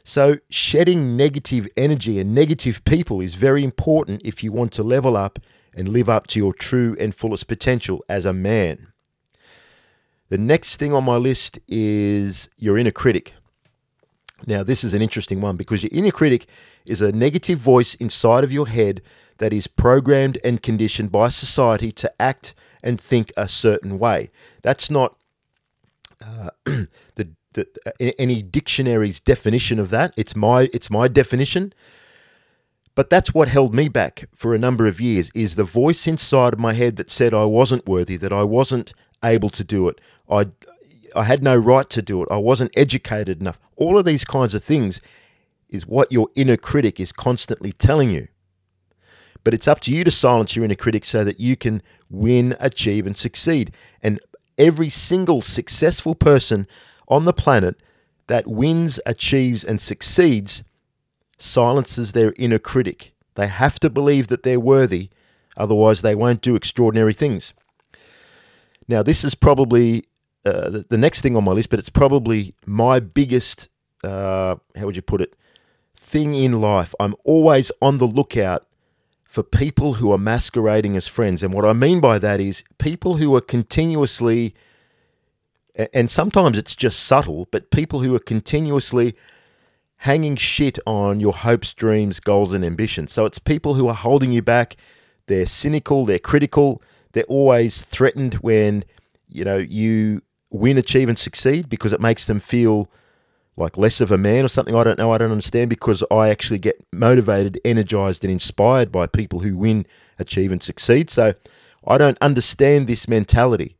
So, 0.03 0.37
shedding 0.49 1.17
negative 1.17 1.67
energy 1.75 2.19
and 2.19 2.33
negative 2.33 2.83
people 2.85 3.19
is 3.19 3.35
very 3.35 3.63
important 3.63 4.21
if 4.23 4.43
you 4.43 4.53
want 4.53 4.71
to 4.73 4.83
level 4.83 5.17
up 5.17 5.39
and 5.75 5.89
live 5.89 6.07
up 6.07 6.27
to 6.27 6.39
your 6.39 6.53
true 6.53 6.95
and 6.99 7.13
fullest 7.13 7.47
potential 7.47 8.03
as 8.07 8.25
a 8.25 8.31
man. 8.31 8.87
The 10.29 10.37
next 10.37 10.77
thing 10.77 10.93
on 10.93 11.03
my 11.03 11.17
list 11.17 11.59
is 11.67 12.49
your 12.57 12.77
inner 12.77 12.91
critic. 12.91 13.33
Now, 14.45 14.63
this 14.63 14.83
is 14.83 14.93
an 14.93 15.01
interesting 15.01 15.41
one 15.41 15.57
because 15.57 15.83
your 15.83 15.89
inner 15.91 16.11
critic 16.11 16.45
is 16.85 17.01
a 17.01 17.11
negative 17.11 17.59
voice 17.59 17.95
inside 17.95 18.43
of 18.43 18.51
your 18.51 18.67
head 18.67 19.01
that 19.39 19.53
is 19.53 19.67
programmed 19.67 20.37
and 20.43 20.61
conditioned 20.61 21.11
by 21.11 21.29
society 21.29 21.91
to 21.91 22.11
act 22.19 22.53
and 22.83 22.99
think 22.99 23.31
a 23.35 23.47
certain 23.47 23.99
way. 23.99 24.29
That's 24.61 24.89
not 24.89 25.17
uh, 26.25 26.49
the 27.15 27.29
that 27.57 27.77
any 28.17 28.41
dictionary's 28.41 29.19
definition 29.19 29.79
of 29.79 29.89
that. 29.89 30.13
It's 30.15 30.35
my 30.35 30.69
it's 30.73 30.89
my 30.89 31.09
definition. 31.09 31.73
But 32.95 33.09
that's 33.11 33.33
what 33.33 33.47
held 33.49 33.75
me 33.75 33.89
back 33.89 34.27
for 34.33 34.55
a 34.55 34.59
number 34.59 34.87
of 34.87 34.99
years 34.99 35.29
is 35.35 35.55
the 35.55 35.63
voice 35.63 36.07
inside 36.07 36.53
of 36.53 36.59
my 36.59 36.73
head 36.73 36.95
that 36.95 37.11
said 37.11 37.33
I 37.33 37.43
wasn't 37.43 37.85
worthy, 37.87 38.17
that 38.17 38.33
I 38.33 38.43
wasn't 38.43 38.93
able 39.23 39.51
to 39.51 39.63
do 39.63 39.89
it. 39.89 39.99
I 40.29 40.47
I 41.15 41.23
had 41.23 41.43
no 41.43 41.55
right 41.55 41.89
to 41.89 42.01
do 42.01 42.23
it. 42.23 42.29
I 42.31 42.37
wasn't 42.37 42.71
educated 42.75 43.41
enough. 43.41 43.59
All 43.75 43.97
of 43.97 44.05
these 44.05 44.25
kinds 44.25 44.55
of 44.55 44.63
things 44.63 45.01
is 45.69 45.85
what 45.85 46.11
your 46.11 46.29
inner 46.35 46.57
critic 46.57 46.99
is 46.99 47.11
constantly 47.11 47.71
telling 47.71 48.09
you. 48.09 48.27
But 49.43 49.53
it's 49.53 49.67
up 49.67 49.79
to 49.81 49.93
you 49.93 50.03
to 50.03 50.11
silence 50.11 50.55
your 50.55 50.65
inner 50.65 50.75
critic 50.75 51.05
so 51.05 51.23
that 51.23 51.39
you 51.39 51.55
can 51.55 51.81
win, 52.09 52.55
achieve, 52.59 53.05
and 53.05 53.15
succeed. 53.15 53.71
And 54.01 54.19
every 54.57 54.89
single 54.89 55.41
successful 55.41 56.15
person 56.15 56.67
on 57.07 57.25
the 57.25 57.33
planet 57.33 57.75
that 58.27 58.47
wins, 58.47 58.99
achieves, 59.05 59.63
and 59.63 59.79
succeeds 59.79 60.63
silences 61.37 62.11
their 62.11 62.33
inner 62.37 62.59
critic. 62.59 63.13
They 63.35 63.47
have 63.47 63.79
to 63.79 63.89
believe 63.89 64.27
that 64.27 64.43
they're 64.43 64.59
worthy, 64.59 65.09
otherwise, 65.55 66.01
they 66.01 66.15
won't 66.15 66.41
do 66.41 66.55
extraordinary 66.55 67.13
things. 67.13 67.53
Now, 68.87 69.03
this 69.03 69.23
is 69.23 69.35
probably 69.35 70.05
uh, 70.45 70.81
the, 70.89 70.97
next 70.97 71.21
thing 71.21 71.35
on 71.35 71.43
my 71.43 71.51
list, 71.51 71.69
but 71.69 71.79
it's 71.79 71.89
probably 71.89 72.55
my 72.65 72.99
biggest, 72.99 73.69
uh, 74.03 74.55
how 74.75 74.85
would 74.85 74.95
you 74.95 75.01
put 75.01 75.21
it, 75.21 75.35
thing 75.95 76.33
in 76.33 76.61
life. 76.61 76.95
I'm 76.99 77.15
always 77.23 77.71
on 77.81 77.97
the 77.97 78.07
lookout 78.07 78.65
for 79.25 79.43
people 79.43 79.95
who 79.95 80.11
are 80.11 80.17
masquerading 80.17 80.95
as 80.95 81.07
friends. 81.07 81.43
And 81.43 81.53
what 81.53 81.65
I 81.65 81.73
mean 81.73 81.99
by 81.99 82.17
that 82.19 82.39
is 82.39 82.63
people 82.77 83.17
who 83.17 83.35
are 83.35 83.41
continuously 83.41 84.55
and 85.93 86.09
sometimes 86.09 86.57
it's 86.57 86.75
just 86.75 87.01
subtle, 87.01 87.47
but 87.51 87.71
people 87.71 88.01
who 88.01 88.15
are 88.15 88.19
continuously 88.19 89.15
hanging 89.97 90.35
shit 90.35 90.79
on 90.85 91.19
your 91.19 91.33
hopes, 91.33 91.73
dreams, 91.73 92.19
goals, 92.19 92.53
and 92.53 92.63
ambitions. 92.63 93.13
So 93.13 93.25
it's 93.25 93.39
people 93.39 93.75
who 93.75 93.87
are 93.87 93.95
holding 93.95 94.31
you 94.31 94.41
back. 94.41 94.75
They're 95.27 95.45
cynical, 95.45 96.05
they're 96.05 96.19
critical, 96.19 96.81
they're 97.13 97.23
always 97.23 97.79
threatened 97.79 98.35
when 98.35 98.85
you 99.27 99.43
know 99.43 99.57
you 99.57 100.21
win, 100.49 100.77
achieve, 100.77 101.09
and 101.09 101.19
succeed 101.19 101.69
because 101.69 101.93
it 101.93 102.01
makes 102.01 102.25
them 102.25 102.39
feel 102.39 102.89
like 103.55 103.77
less 103.77 103.99
of 104.01 104.11
a 104.11 104.17
man 104.17 104.45
or 104.45 104.47
something. 104.47 104.75
I 104.75 104.83
don't 104.83 104.99
know. 104.99 105.11
I 105.11 105.17
don't 105.17 105.31
understand 105.31 105.69
because 105.69 106.03
I 106.11 106.29
actually 106.29 106.59
get 106.59 106.85
motivated, 106.93 107.59
energized, 107.65 108.23
and 108.23 108.31
inspired 108.31 108.91
by 108.91 109.07
people 109.07 109.39
who 109.39 109.57
win, 109.57 109.85
achieve, 110.19 110.51
and 110.51 110.61
succeed. 110.61 111.09
So 111.09 111.33
I 111.85 111.97
don't 111.97 112.17
understand 112.21 112.87
this 112.87 113.07
mentality. 113.07 113.76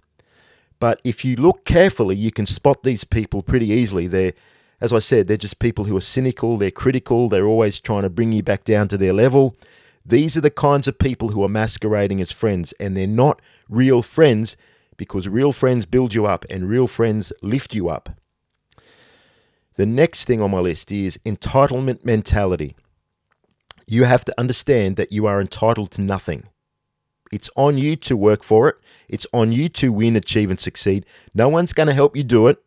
But 0.79 1.01
if 1.03 1.25
you 1.25 1.35
look 1.35 1.65
carefully, 1.65 2.15
you 2.15 2.31
can 2.31 2.45
spot 2.45 2.83
these 2.83 3.03
people 3.03 3.41
pretty 3.41 3.67
easily. 3.67 4.07
They're, 4.07 4.33
as 4.79 4.93
I 4.93 4.99
said, 4.99 5.27
they're 5.27 5.37
just 5.37 5.59
people 5.59 5.85
who 5.85 5.97
are 5.97 6.01
cynical, 6.01 6.57
they're 6.57 6.71
critical, 6.71 7.29
they're 7.29 7.47
always 7.47 7.79
trying 7.79 8.03
to 8.03 8.09
bring 8.09 8.31
you 8.31 8.43
back 8.43 8.63
down 8.63 8.87
to 8.89 8.97
their 8.97 9.13
level. 9.13 9.55
These 10.05 10.37
are 10.37 10.41
the 10.41 10.51
kinds 10.51 10.87
of 10.87 10.99
people 10.99 11.29
who 11.29 11.43
are 11.43 11.49
masquerading 11.49 12.21
as 12.21 12.31
friends, 12.31 12.73
and 12.79 12.95
they're 12.95 13.07
not 13.07 13.41
real 13.67 14.01
friends 14.01 14.55
because 14.95 15.27
real 15.27 15.51
friends 15.51 15.85
build 15.85 16.13
you 16.13 16.25
up 16.25 16.45
and 16.49 16.69
real 16.69 16.87
friends 16.87 17.33
lift 17.41 17.75
you 17.75 17.89
up. 17.89 18.09
The 19.75 19.85
next 19.85 20.25
thing 20.25 20.41
on 20.41 20.51
my 20.51 20.59
list 20.59 20.91
is 20.91 21.19
entitlement 21.25 22.03
mentality. 22.03 22.75
You 23.85 24.05
have 24.05 24.25
to 24.25 24.33
understand 24.37 24.95
that 24.95 25.11
you 25.11 25.27
are 25.27 25.39
entitled 25.39 25.91
to 25.91 26.01
nothing. 26.01 26.47
It's 27.31 27.49
on 27.55 27.77
you 27.77 27.95
to 27.97 28.15
work 28.15 28.43
for 28.43 28.69
it. 28.69 28.75
It's 29.07 29.27
on 29.33 29.51
you 29.51 29.69
to 29.69 29.91
win, 29.91 30.15
achieve, 30.15 30.49
and 30.49 30.59
succeed. 30.59 31.05
No 31.33 31.49
one's 31.49 31.73
going 31.73 31.87
to 31.87 31.93
help 31.93 32.15
you 32.15 32.23
do 32.23 32.47
it. 32.47 32.61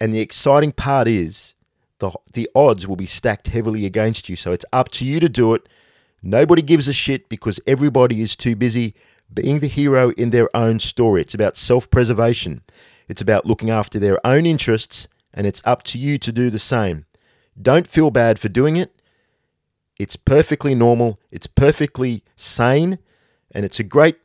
And 0.00 0.14
the 0.14 0.20
exciting 0.20 0.72
part 0.72 1.08
is 1.08 1.54
the, 1.98 2.12
the 2.32 2.48
odds 2.54 2.86
will 2.86 2.96
be 2.96 3.06
stacked 3.06 3.48
heavily 3.48 3.84
against 3.86 4.28
you. 4.28 4.36
So 4.36 4.52
it's 4.52 4.64
up 4.72 4.90
to 4.92 5.06
you 5.06 5.20
to 5.20 5.28
do 5.28 5.54
it. 5.54 5.68
Nobody 6.22 6.62
gives 6.62 6.88
a 6.88 6.92
shit 6.92 7.28
because 7.28 7.60
everybody 7.66 8.20
is 8.20 8.36
too 8.36 8.56
busy 8.56 8.94
being 9.32 9.60
the 9.60 9.68
hero 9.68 10.10
in 10.12 10.30
their 10.30 10.54
own 10.56 10.80
story. 10.80 11.20
It's 11.20 11.34
about 11.34 11.56
self 11.56 11.90
preservation, 11.90 12.62
it's 13.08 13.20
about 13.22 13.46
looking 13.46 13.70
after 13.70 13.98
their 13.98 14.24
own 14.26 14.46
interests, 14.46 15.08
and 15.32 15.46
it's 15.46 15.62
up 15.64 15.82
to 15.84 15.98
you 15.98 16.18
to 16.18 16.32
do 16.32 16.50
the 16.50 16.58
same. 16.58 17.04
Don't 17.60 17.86
feel 17.86 18.10
bad 18.10 18.38
for 18.38 18.48
doing 18.48 18.76
it. 18.76 19.00
It's 19.98 20.16
perfectly 20.16 20.74
normal, 20.74 21.20
it's 21.30 21.46
perfectly 21.46 22.22
sane, 22.36 22.98
and 23.52 23.64
it's 23.64 23.80
a 23.80 23.84
great 23.84 24.16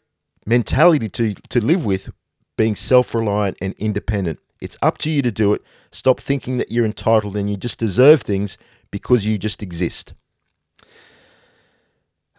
mentality 0.46 1.10
to, 1.10 1.34
to 1.50 1.64
live 1.64 1.86
with 1.86 2.14
being 2.58 2.76
self 2.76 3.14
reliant 3.16 3.58
and 3.62 3.74
independent. 3.78 4.40
It's 4.62 4.78
up 4.82 4.98
to 5.00 5.12
you 5.12 5.22
to 5.22 5.32
do 5.32 5.54
it. 5.54 5.62
Stop 5.92 6.20
thinking 6.20 6.58
that 6.58 6.72
you're 6.72 6.86
entitled 6.86 7.36
and 7.36 7.50
you 7.50 7.58
just 7.58 7.80
deserve 7.80 8.22
things 8.22 8.58
because 8.92 9.26
you 9.26 9.38
just 9.38 9.62
exist. 9.62 10.14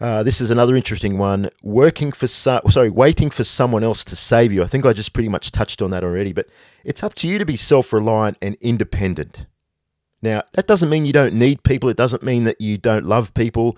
Uh, 0.00 0.22
this 0.22 0.40
is 0.40 0.50
another 0.50 0.74
interesting 0.74 1.18
one. 1.18 1.50
Working 1.62 2.12
for 2.12 2.26
so- 2.26 2.60
sorry, 2.68 2.90
waiting 2.90 3.30
for 3.30 3.44
someone 3.44 3.84
else 3.84 4.04
to 4.04 4.16
save 4.16 4.52
you. 4.52 4.62
I 4.62 4.66
think 4.66 4.84
I 4.84 4.92
just 4.92 5.12
pretty 5.12 5.28
much 5.28 5.52
touched 5.52 5.80
on 5.80 5.90
that 5.90 6.02
already, 6.02 6.32
but 6.32 6.48
it's 6.84 7.02
up 7.02 7.14
to 7.16 7.28
you 7.28 7.38
to 7.38 7.46
be 7.46 7.56
self-reliant 7.56 8.38
and 8.42 8.56
independent. 8.60 9.46
Now, 10.20 10.42
that 10.54 10.66
doesn't 10.66 10.88
mean 10.88 11.04
you 11.04 11.12
don't 11.12 11.34
need 11.34 11.62
people. 11.62 11.88
It 11.88 11.96
doesn't 11.96 12.22
mean 12.22 12.44
that 12.44 12.60
you 12.60 12.78
don't 12.78 13.06
love 13.06 13.34
people. 13.34 13.76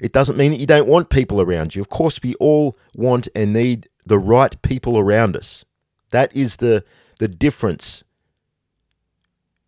It 0.00 0.12
doesn't 0.12 0.36
mean 0.36 0.50
that 0.52 0.60
you 0.60 0.66
don't 0.66 0.88
want 0.88 1.10
people 1.10 1.40
around 1.40 1.74
you. 1.74 1.82
Of 1.82 1.88
course, 1.88 2.20
we 2.22 2.34
all 2.36 2.78
want 2.94 3.28
and 3.34 3.52
need 3.52 3.88
the 4.06 4.18
right 4.18 4.60
people 4.62 4.98
around 4.98 5.36
us. 5.36 5.64
That 6.10 6.34
is 6.34 6.56
the, 6.56 6.84
the 7.18 7.28
difference. 7.28 8.02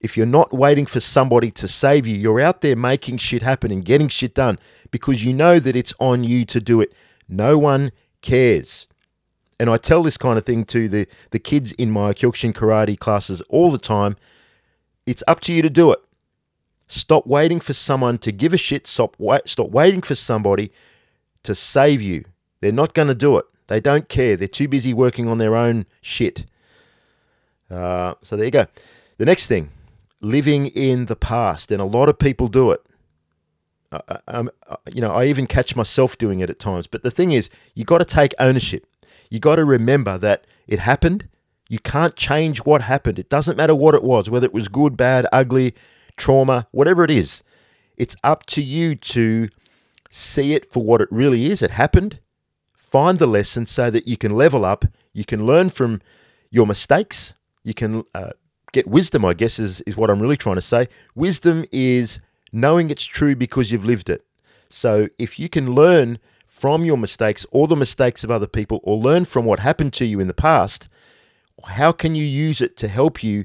If 0.00 0.16
you're 0.16 0.26
not 0.26 0.52
waiting 0.52 0.86
for 0.86 1.00
somebody 1.00 1.50
to 1.52 1.68
save 1.68 2.06
you, 2.06 2.16
you're 2.16 2.40
out 2.40 2.60
there 2.60 2.74
making 2.74 3.18
shit 3.18 3.42
happen 3.42 3.70
and 3.70 3.84
getting 3.84 4.08
shit 4.08 4.34
done 4.34 4.58
because 4.90 5.24
you 5.24 5.32
know 5.32 5.60
that 5.60 5.76
it's 5.76 5.94
on 6.00 6.24
you 6.24 6.44
to 6.46 6.60
do 6.60 6.80
it. 6.80 6.92
No 7.28 7.56
one 7.56 7.92
cares. 8.20 8.86
And 9.60 9.70
I 9.70 9.76
tell 9.76 10.02
this 10.02 10.16
kind 10.16 10.38
of 10.38 10.44
thing 10.44 10.64
to 10.66 10.88
the, 10.88 11.06
the 11.30 11.38
kids 11.38 11.70
in 11.72 11.90
my 11.90 12.12
Kyokushin 12.12 12.52
karate 12.52 12.98
classes 12.98 13.42
all 13.42 13.70
the 13.70 13.78
time. 13.78 14.16
It's 15.06 15.22
up 15.28 15.38
to 15.40 15.52
you 15.52 15.62
to 15.62 15.70
do 15.70 15.92
it. 15.92 16.00
Stop 16.92 17.26
waiting 17.26 17.60
for 17.60 17.72
someone 17.72 18.18
to 18.18 18.32
give 18.32 18.52
a 18.52 18.56
shit. 18.56 18.86
Stop, 18.86 19.16
stop 19.46 19.70
waiting 19.70 20.02
for 20.02 20.14
somebody 20.14 20.70
to 21.42 21.54
save 21.54 22.02
you. 22.02 22.24
They're 22.60 22.72
not 22.72 22.94
going 22.94 23.08
to 23.08 23.14
do 23.14 23.38
it. 23.38 23.46
They 23.68 23.80
don't 23.80 24.08
care. 24.08 24.36
They're 24.36 24.48
too 24.48 24.68
busy 24.68 24.92
working 24.92 25.28
on 25.28 25.38
their 25.38 25.56
own 25.56 25.86
shit. 26.00 26.46
Uh, 27.70 28.14
so 28.20 28.36
there 28.36 28.44
you 28.44 28.50
go. 28.50 28.66
The 29.18 29.24
next 29.24 29.46
thing, 29.46 29.70
living 30.20 30.66
in 30.66 31.06
the 31.06 31.16
past, 31.16 31.72
and 31.72 31.80
a 31.80 31.86
lot 31.86 32.08
of 32.08 32.18
people 32.18 32.48
do 32.48 32.70
it. 32.72 32.82
Uh 33.90 34.18
um, 34.26 34.50
uh, 34.68 34.76
you 34.92 35.00
know, 35.00 35.12
I 35.12 35.26
even 35.26 35.46
catch 35.46 35.76
myself 35.76 36.16
doing 36.16 36.40
it 36.40 36.50
at 36.50 36.58
times. 36.58 36.86
But 36.86 37.02
the 37.02 37.10
thing 37.10 37.32
is, 37.32 37.50
you 37.74 37.84
got 37.84 37.98
to 37.98 38.04
take 38.04 38.34
ownership 38.38 38.86
you 39.32 39.40
got 39.40 39.56
to 39.56 39.64
remember 39.64 40.18
that 40.18 40.46
it 40.68 40.80
happened. 40.80 41.26
You 41.70 41.78
can't 41.78 42.14
change 42.16 42.58
what 42.66 42.82
happened. 42.82 43.18
It 43.18 43.30
doesn't 43.30 43.56
matter 43.56 43.74
what 43.74 43.94
it 43.94 44.02
was, 44.02 44.28
whether 44.28 44.44
it 44.44 44.52
was 44.52 44.68
good, 44.68 44.94
bad, 44.94 45.26
ugly, 45.32 45.74
trauma, 46.22 46.68
whatever 46.70 47.02
it 47.02 47.10
is. 47.10 47.42
It's 47.96 48.14
up 48.22 48.46
to 48.46 48.62
you 48.62 48.94
to 48.94 49.48
see 50.08 50.54
it 50.54 50.72
for 50.72 50.82
what 50.84 51.00
it 51.00 51.08
really 51.10 51.50
is. 51.50 51.62
It 51.62 51.72
happened. 51.72 52.20
Find 52.76 53.18
the 53.18 53.26
lesson 53.26 53.66
so 53.66 53.90
that 53.90 54.06
you 54.06 54.16
can 54.16 54.32
level 54.32 54.64
up. 54.64 54.84
You 55.12 55.24
can 55.24 55.46
learn 55.46 55.70
from 55.70 56.00
your 56.50 56.66
mistakes. 56.66 57.34
You 57.64 57.74
can 57.74 58.04
uh, 58.14 58.30
get 58.72 58.86
wisdom, 58.86 59.24
I 59.24 59.34
guess, 59.34 59.58
is, 59.58 59.80
is 59.80 59.96
what 59.96 60.10
I'm 60.10 60.20
really 60.20 60.36
trying 60.36 60.56
to 60.56 60.62
say. 60.62 60.88
Wisdom 61.16 61.64
is 61.72 62.20
knowing 62.52 62.90
it's 62.90 63.04
true 63.04 63.34
because 63.34 63.72
you've 63.72 63.84
lived 63.84 64.08
it. 64.08 64.24
So 64.70 65.08
if 65.18 65.40
you 65.40 65.48
can 65.48 65.74
learn 65.74 66.18
from 66.46 66.84
your 66.84 66.98
mistakes 66.98 67.44
or 67.50 67.66
the 67.66 67.74
mistakes 67.76 68.22
of 68.22 68.30
other 68.30 68.46
people 68.46 68.78
or 68.84 68.96
learn 68.96 69.24
from 69.24 69.44
what 69.44 69.58
happened 69.58 69.92
to 69.94 70.04
you 70.04 70.20
in 70.20 70.28
the 70.28 70.34
past, 70.34 70.88
how 71.64 71.90
can 71.90 72.14
you 72.14 72.24
use 72.24 72.60
it 72.60 72.76
to 72.76 72.88
help 72.88 73.24
you 73.24 73.44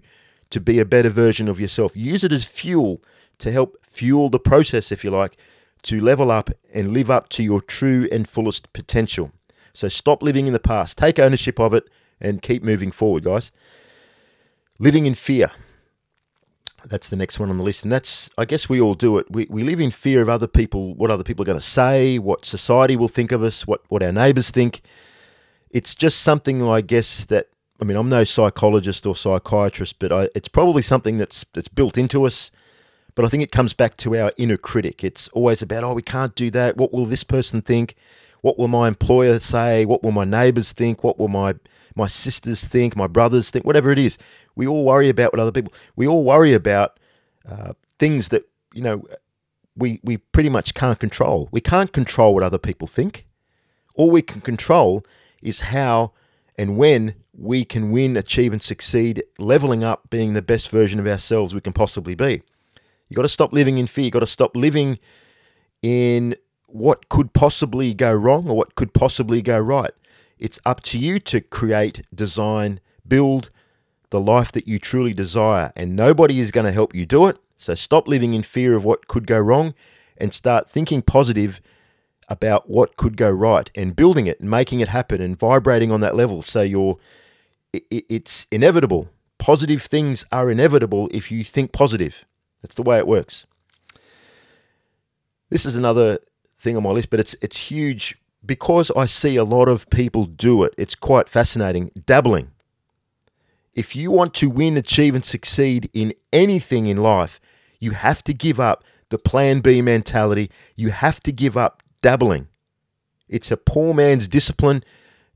to 0.49 0.59
be 0.59 0.79
a 0.79 0.85
better 0.85 1.09
version 1.09 1.47
of 1.47 1.59
yourself? 1.59 1.95
Use 1.95 2.23
it 2.23 2.31
as 2.31 2.45
fuel 2.45 3.01
to 3.39 3.51
help 3.51 3.77
fuel 3.85 4.29
the 4.29 4.39
process, 4.39 4.91
if 4.91 5.03
you 5.03 5.11
like, 5.11 5.37
to 5.83 6.01
level 6.01 6.31
up 6.31 6.49
and 6.73 6.91
live 6.91 7.11
up 7.11 7.29
to 7.29 7.43
your 7.43 7.61
true 7.61 8.07
and 8.11 8.27
fullest 8.27 8.71
potential. 8.73 9.31
So 9.73 9.87
stop 9.87 10.23
living 10.23 10.47
in 10.47 10.53
the 10.53 10.59
past, 10.59 10.97
take 10.97 11.19
ownership 11.19 11.59
of 11.59 11.73
it, 11.73 11.87
and 12.19 12.41
keep 12.41 12.63
moving 12.63 12.91
forward, 12.91 13.23
guys. 13.23 13.51
Living 14.79 15.05
in 15.05 15.13
fear 15.13 15.51
that's 16.89 17.09
the 17.09 17.15
next 17.15 17.39
one 17.39 17.49
on 17.49 17.57
the 17.57 17.63
list. 17.63 17.83
And 17.83 17.91
that's, 17.91 18.29
I 18.37 18.45
guess 18.45 18.69
we 18.69 18.79
all 18.79 18.93
do 18.93 19.17
it. 19.17 19.27
We, 19.29 19.47
we 19.49 19.63
live 19.63 19.79
in 19.79 19.91
fear 19.91 20.21
of 20.21 20.29
other 20.29 20.47
people, 20.47 20.95
what 20.95 21.11
other 21.11 21.23
people 21.23 21.43
are 21.43 21.45
going 21.45 21.59
to 21.59 21.65
say, 21.65 22.17
what 22.17 22.45
society 22.45 22.95
will 22.95 23.07
think 23.07 23.31
of 23.31 23.43
us, 23.43 23.67
what, 23.67 23.81
what 23.89 24.03
our 24.03 24.11
neighbors 24.11 24.51
think. 24.51 24.81
It's 25.69 25.93
just 25.93 26.21
something, 26.21 26.67
I 26.67 26.81
guess, 26.81 27.25
that, 27.25 27.49
I 27.79 27.85
mean, 27.85 27.97
I'm 27.97 28.09
no 28.09 28.23
psychologist 28.23 29.05
or 29.05 29.15
psychiatrist, 29.15 29.99
but 29.99 30.11
I, 30.11 30.29
it's 30.33 30.47
probably 30.47 30.81
something 30.81 31.17
that's, 31.17 31.45
that's 31.53 31.67
built 31.67 31.97
into 31.97 32.25
us. 32.25 32.51
But 33.13 33.25
I 33.25 33.29
think 33.29 33.43
it 33.43 33.51
comes 33.51 33.73
back 33.73 33.97
to 33.97 34.15
our 34.15 34.31
inner 34.37 34.57
critic. 34.57 35.03
It's 35.03 35.27
always 35.29 35.61
about, 35.61 35.83
oh, 35.83 35.93
we 35.93 36.01
can't 36.01 36.35
do 36.35 36.51
that. 36.51 36.77
What 36.77 36.93
will 36.93 37.05
this 37.05 37.23
person 37.23 37.61
think? 37.61 37.95
What 38.41 38.59
will 38.59 38.67
my 38.67 38.87
employer 38.87 39.39
say? 39.39 39.85
What 39.85 40.03
will 40.03 40.11
my 40.11 40.25
neighbors 40.25 40.71
think? 40.71 41.03
What 41.03 41.17
will 41.17 41.27
my 41.27 41.55
my 41.97 42.07
sisters 42.07 42.63
think, 42.63 42.95
my 42.95 43.07
brothers 43.07 43.49
think, 43.49 43.65
whatever 43.65 43.91
it 43.91 43.97
is. 43.97 44.17
We 44.55 44.67
all 44.67 44.85
worry 44.85 45.09
about 45.09 45.33
what 45.33 45.39
other 45.39 45.51
people. 45.51 45.73
We 45.95 46.07
all 46.07 46.23
worry 46.23 46.53
about 46.53 46.99
uh, 47.49 47.73
things 47.99 48.29
that 48.29 48.47
you 48.73 48.81
know 48.81 49.03
we 49.75 49.99
we 50.03 50.17
pretty 50.17 50.49
much 50.49 50.73
can't 50.73 50.99
control. 50.99 51.49
We 51.51 51.61
can't 51.61 51.91
control 51.91 52.33
what 52.33 52.43
other 52.43 52.57
people 52.57 52.87
think. 52.87 53.25
All 53.95 54.11
we 54.11 54.21
can 54.21 54.41
control 54.41 55.03
is 55.41 55.61
how 55.61 56.13
and 56.57 56.77
when 56.77 57.15
we 57.37 57.63
can 57.63 57.91
win, 57.91 58.17
achieve, 58.17 58.51
and 58.51 58.61
succeed, 58.61 59.23
leveling 59.37 59.83
up, 59.83 60.09
being 60.09 60.33
the 60.33 60.41
best 60.41 60.69
version 60.69 60.99
of 60.99 61.07
ourselves 61.07 61.53
we 61.53 61.61
can 61.61 61.73
possibly 61.73 62.15
be. 62.15 62.41
You've 63.07 63.15
got 63.15 63.21
to 63.21 63.29
stop 63.29 63.53
living 63.53 63.77
in 63.77 63.87
fear. 63.87 64.05
You've 64.05 64.13
got 64.13 64.19
to 64.21 64.27
stop 64.27 64.55
living 64.55 64.99
in 65.81 66.35
what 66.65 67.09
could 67.09 67.33
possibly 67.33 67.93
go 67.93 68.11
wrong 68.11 68.49
or 68.49 68.57
what 68.57 68.75
could 68.75 68.93
possibly 68.93 69.41
go 69.41 69.59
right. 69.59 69.91
It's 70.39 70.59
up 70.65 70.81
to 70.83 70.99
you 70.99 71.19
to 71.21 71.39
create, 71.39 72.05
design, 72.13 72.79
build 73.07 73.49
the 74.09 74.19
life 74.19 74.51
that 74.53 74.67
you 74.67 74.79
truly 74.79 75.13
desire, 75.13 75.71
and 75.75 75.95
nobody 75.95 76.39
is 76.39 76.51
going 76.51 76.65
to 76.65 76.71
help 76.71 76.95
you 76.95 77.05
do 77.05 77.27
it. 77.27 77.37
So 77.57 77.75
stop 77.75 78.07
living 78.07 78.33
in 78.33 78.43
fear 78.43 78.75
of 78.75 78.85
what 78.85 79.07
could 79.07 79.27
go 79.27 79.39
wrong 79.39 79.73
and 80.17 80.33
start 80.33 80.69
thinking 80.69 81.01
positive 81.01 81.61
about 82.29 82.69
what 82.69 82.97
could 82.97 83.17
go 83.17 83.29
right 83.29 83.69
and 83.75 83.95
building 83.95 84.27
it 84.27 84.39
and 84.39 84.49
making 84.49 84.79
it 84.79 84.89
happen 84.89 85.21
and 85.21 85.39
vibrating 85.39 85.91
on 85.91 86.01
that 86.01 86.15
level 86.15 86.41
so 86.41 86.61
you're 86.61 86.97
it's 87.91 88.47
inevitable 88.51 89.09
positive 89.37 89.81
things 89.81 90.25
are 90.31 90.49
inevitable 90.49 91.09
if 91.11 91.31
you 91.31 91.43
think 91.43 91.71
positive 91.71 92.25
that's 92.61 92.75
the 92.75 92.81
way 92.81 92.97
it 92.97 93.07
works 93.07 93.45
this 95.49 95.65
is 95.65 95.75
another 95.75 96.19
thing 96.59 96.75
on 96.75 96.83
my 96.83 96.89
list 96.89 97.09
but 97.09 97.19
it's 97.19 97.35
it's 97.41 97.57
huge 97.71 98.17
because 98.47 98.89
I 98.95 99.05
see 99.05 99.35
a 99.35 99.43
lot 99.43 99.67
of 99.67 99.89
people 99.89 100.25
do 100.25 100.63
it, 100.63 100.73
it's 100.77 100.95
quite 100.95 101.29
fascinating. 101.29 101.91
Dabbling. 102.05 102.51
If 103.73 103.95
you 103.95 104.09
want 104.09 104.33
to 104.35 104.49
win, 104.49 104.77
achieve, 104.77 105.13
and 105.13 105.23
succeed 105.23 105.89
in 105.93 106.13
anything 106.33 106.87
in 106.87 106.97
life, 106.97 107.39
you 107.79 107.91
have 107.91 108.23
to 108.23 108.33
give 108.33 108.59
up 108.59 108.83
the 109.09 109.19
plan 109.19 109.59
B 109.59 109.81
mentality. 109.81 110.49
You 110.75 110.89
have 110.89 111.19
to 111.21 111.31
give 111.31 111.55
up 111.55 111.83
dabbling. 112.01 112.47
It's 113.29 113.51
a 113.51 113.57
poor 113.57 113.93
man's 113.93 114.27
discipline, 114.27 114.83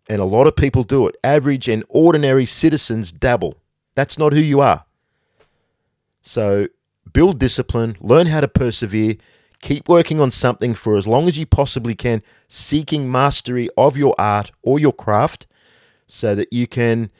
and 0.09 0.21
a 0.21 0.25
lot 0.25 0.47
of 0.47 0.55
people 0.55 0.83
do 0.83 1.07
it. 1.07 1.15
Average 1.23 1.67
and 1.67 1.83
ordinary 1.89 2.45
citizens 2.45 3.11
dabble. 3.11 3.55
That's 3.95 4.17
not 4.17 4.33
who 4.33 4.39
you 4.39 4.59
are. 4.59 4.85
So 6.23 6.67
build 7.11 7.39
discipline, 7.39 7.97
learn 7.99 8.27
how 8.27 8.41
to 8.41 8.47
persevere, 8.47 9.15
Keep 9.61 9.87
working 9.87 10.19
on 10.19 10.31
something 10.31 10.73
for 10.73 10.97
as 10.97 11.07
long 11.07 11.27
as 11.27 11.37
you 11.37 11.45
possibly 11.45 11.93
can, 11.93 12.23
seeking 12.47 13.11
mastery 13.11 13.69
of 13.77 13.95
your 13.95 14.15
art 14.17 14.51
or 14.63 14.79
your 14.79 14.91
craft 14.91 15.45
so 16.07 16.33
that 16.33 16.51
you 16.51 16.65
can, 16.65 17.11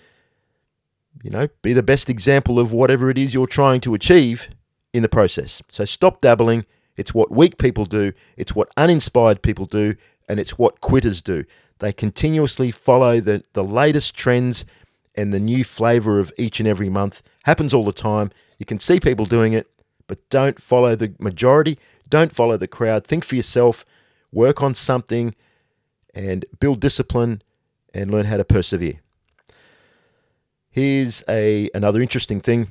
you 1.24 1.30
know, 1.30 1.48
be 1.62 1.72
the 1.72 1.84
best 1.84 2.10
example 2.10 2.60
of 2.60 2.74
whatever 2.74 3.12
it 3.12 3.18
is 3.18 3.36
you're 3.36 3.46
trying 3.46 3.80
to 3.82 3.94
achieve 3.94 4.50
in 4.92 5.04
the 5.04 5.10
process. 5.10 5.62
So 5.70 5.86
stop 5.86 6.22
dabbling. 6.22 6.66
It's 6.98 7.14
what 7.14 7.32
weak 7.32 7.58
people 7.58 7.86
do, 7.86 8.12
it's 8.36 8.54
what 8.54 8.70
uninspired 8.76 9.42
people 9.42 9.66
do, 9.66 9.96
and 10.28 10.40
it's 10.40 10.58
what 10.58 10.82
quitters 10.82 11.22
do. 11.22 11.46
They 11.82 11.92
continuously 11.92 12.70
follow 12.70 13.20
the, 13.20 13.44
the 13.54 13.64
latest 13.64 14.16
trends 14.16 14.66
and 15.16 15.34
the 15.34 15.40
new 15.40 15.64
flavor 15.64 16.20
of 16.20 16.32
each 16.38 16.60
and 16.60 16.70
every 16.70 16.90
month. 16.90 17.24
Happens 17.44 17.74
all 17.74 17.84
the 17.84 17.92
time. 17.92 18.30
You 18.60 18.68
can 18.68 18.80
see 18.80 19.00
people 19.00 19.26
doing 19.26 19.54
it, 19.54 19.68
but 20.06 20.30
don't 20.30 20.62
follow 20.62 20.96
the 20.96 21.16
majority. 21.20 21.80
Don't 22.08 22.32
follow 22.32 22.56
the 22.56 22.68
crowd. 22.68 23.04
Think 23.04 23.26
for 23.26 23.36
yourself. 23.36 23.84
Work 24.32 24.62
on 24.62 24.76
something 24.76 25.34
and 26.14 26.46
build 26.60 26.82
discipline 26.82 27.42
and 27.96 28.12
learn 28.12 28.26
how 28.26 28.38
to 28.38 28.46
persevere. 28.46 29.00
Here's 30.70 31.24
a 31.28 31.68
another 31.74 32.00
interesting 32.00 32.42
thing. 32.42 32.68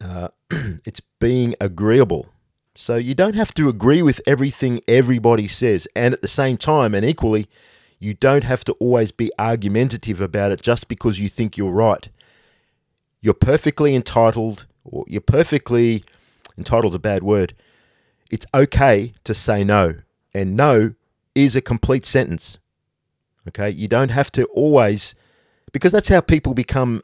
Uh, 0.00 0.28
it's 0.86 1.00
being 1.18 1.56
agreeable. 1.60 2.28
So 2.76 2.94
you 2.94 3.16
don't 3.16 3.34
have 3.34 3.52
to 3.54 3.68
agree 3.68 4.02
with 4.02 4.20
everything 4.24 4.82
everybody 4.86 5.48
says, 5.48 5.88
and 5.96 6.14
at 6.14 6.22
the 6.22 6.28
same 6.28 6.56
time, 6.56 6.94
and 6.94 7.04
equally, 7.04 7.48
you 7.98 8.14
don't 8.14 8.44
have 8.44 8.64
to 8.64 8.72
always 8.74 9.12
be 9.12 9.30
argumentative 9.38 10.20
about 10.20 10.52
it 10.52 10.62
just 10.62 10.88
because 10.88 11.20
you 11.20 11.28
think 11.28 11.56
you're 11.56 11.70
right. 11.70 12.08
You're 13.20 13.34
perfectly 13.34 13.94
entitled, 13.94 14.66
or 14.84 15.04
you're 15.08 15.20
perfectly 15.20 16.04
entitled 16.56 16.92
is 16.92 16.96
a 16.96 17.00
bad 17.00 17.22
word 17.22 17.54
it's 18.30 18.46
okay 18.54 19.14
to 19.24 19.34
say 19.34 19.64
no. 19.64 19.94
And 20.34 20.56
no 20.56 20.94
is 21.34 21.56
a 21.56 21.60
complete 21.60 22.04
sentence. 22.04 22.58
Okay? 23.46 23.70
You 23.70 23.88
don't 23.88 24.10
have 24.10 24.30
to 24.32 24.44
always, 24.46 25.14
because 25.72 25.92
that's 25.92 26.08
how 26.08 26.20
people 26.20 26.54
become 26.54 27.02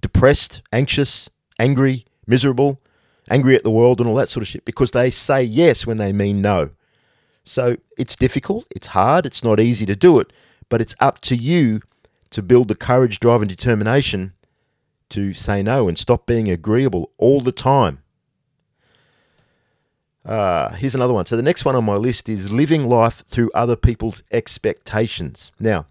depressed, 0.00 0.62
anxious, 0.72 1.30
angry, 1.58 2.04
miserable, 2.26 2.80
angry 3.30 3.54
at 3.54 3.62
the 3.62 3.70
world, 3.70 4.00
and 4.00 4.08
all 4.08 4.16
that 4.16 4.28
sort 4.28 4.42
of 4.42 4.48
shit, 4.48 4.64
because 4.64 4.90
they 4.90 5.10
say 5.10 5.42
yes 5.42 5.86
when 5.86 5.98
they 5.98 6.12
mean 6.12 6.42
no. 6.42 6.70
So 7.44 7.76
it's 7.98 8.16
difficult, 8.16 8.66
it's 8.70 8.88
hard, 8.88 9.26
it's 9.26 9.44
not 9.44 9.60
easy 9.60 9.86
to 9.86 9.94
do 9.94 10.18
it, 10.18 10.32
but 10.68 10.80
it's 10.80 10.94
up 10.98 11.20
to 11.22 11.36
you 11.36 11.82
to 12.30 12.42
build 12.42 12.68
the 12.68 12.74
courage, 12.74 13.20
drive, 13.20 13.42
and 13.42 13.48
determination 13.48 14.32
to 15.10 15.34
say 15.34 15.62
no 15.62 15.86
and 15.86 15.98
stop 15.98 16.26
being 16.26 16.48
agreeable 16.48 17.12
all 17.18 17.40
the 17.40 17.52
time. 17.52 18.02
Uh, 20.24 20.70
here's 20.70 20.94
another 20.94 21.12
one. 21.12 21.26
So 21.26 21.36
the 21.36 21.42
next 21.42 21.66
one 21.66 21.76
on 21.76 21.84
my 21.84 21.96
list 21.96 22.28
is 22.28 22.50
living 22.50 22.88
life 22.88 23.22
through 23.28 23.50
other 23.54 23.76
people's 23.76 24.22
expectations. 24.32 25.52
Now, 25.60 25.86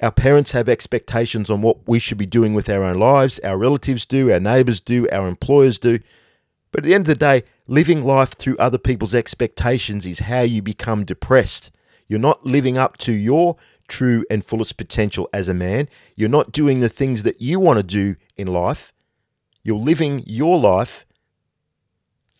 our 0.00 0.12
parents 0.12 0.52
have 0.52 0.68
expectations 0.68 1.50
on 1.50 1.62
what 1.62 1.88
we 1.88 1.98
should 1.98 2.18
be 2.18 2.26
doing 2.26 2.54
with 2.54 2.68
our 2.68 2.84
own 2.84 2.98
lives. 2.98 3.38
Our 3.40 3.58
relatives 3.58 4.04
do, 4.04 4.32
our 4.32 4.40
neighbors 4.40 4.80
do, 4.80 5.08
our 5.10 5.26
employers 5.26 5.78
do. 5.78 5.98
But 6.72 6.78
at 6.78 6.84
the 6.84 6.94
end 6.94 7.02
of 7.02 7.08
the 7.08 7.14
day, 7.14 7.44
living 7.66 8.02
life 8.02 8.34
through 8.34 8.56
other 8.56 8.78
people's 8.78 9.14
expectations 9.14 10.06
is 10.06 10.20
how 10.20 10.40
you 10.40 10.62
become 10.62 11.04
depressed. 11.04 11.70
You're 12.08 12.18
not 12.18 12.44
living 12.44 12.76
up 12.76 12.96
to 12.98 13.12
your 13.12 13.56
true 13.88 14.24
and 14.30 14.44
fullest 14.44 14.78
potential 14.78 15.28
as 15.32 15.48
a 15.48 15.54
man. 15.54 15.88
You're 16.16 16.28
not 16.30 16.50
doing 16.50 16.80
the 16.80 16.88
things 16.88 17.22
that 17.22 17.40
you 17.40 17.60
want 17.60 17.76
to 17.76 17.82
do 17.82 18.16
in 18.36 18.48
life. 18.48 18.92
You're 19.62 19.78
living 19.78 20.24
your 20.26 20.58
life 20.58 21.04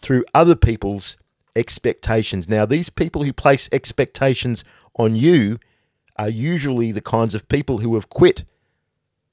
through 0.01 0.25
other 0.35 0.57
people's 0.57 1.17
expectations. 1.55 2.49
Now, 2.49 2.65
these 2.65 2.91
people 2.91 3.23
who 3.25 3.33
place 3.33 3.69
expectations 3.71 4.65
on 4.97 5.15
you 5.15 5.59
are 6.17 6.29
usually 6.29 6.91
the 6.91 7.01
kinds 7.01 7.35
of 7.35 7.49
people 7.49 7.79
who 7.79 7.95
have 7.95 8.09
quit 8.09 8.45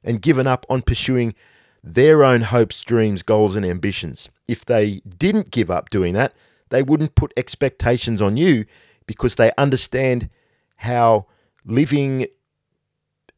and 0.04 0.22
given 0.22 0.46
up 0.46 0.66
on 0.70 0.82
pursuing 0.82 1.34
their 1.84 2.24
own 2.24 2.42
hopes, 2.42 2.82
dreams, 2.84 3.24
goals, 3.24 3.56
and 3.56 3.66
ambitions. 3.66 4.30
If 4.48 4.66
they 4.66 5.02
didn't 5.18 5.52
give 5.52 5.72
up 5.72 5.90
doing 5.90 6.14
that, 6.16 6.34
they 6.70 6.84
wouldn't 6.84 7.16
put 7.16 7.34
expectations 7.38 8.22
on 8.22 8.38
you 8.38 8.66
because 9.08 9.36
they 9.36 9.52
understand 9.58 10.30
how 10.78 11.26
living 11.66 12.28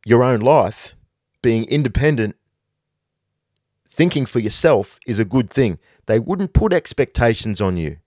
your 0.05 0.23
own 0.23 0.39
life, 0.39 0.95
being 1.41 1.65
independent, 1.65 2.35
thinking 3.87 4.25
for 4.25 4.39
yourself 4.39 4.99
is 5.05 5.19
a 5.19 5.25
good 5.25 5.49
thing. 5.49 5.79
They 6.07 6.19
wouldn't 6.19 6.53
put 6.53 6.73
expectations 6.73 7.61
on 7.61 7.77
you. 7.77 7.97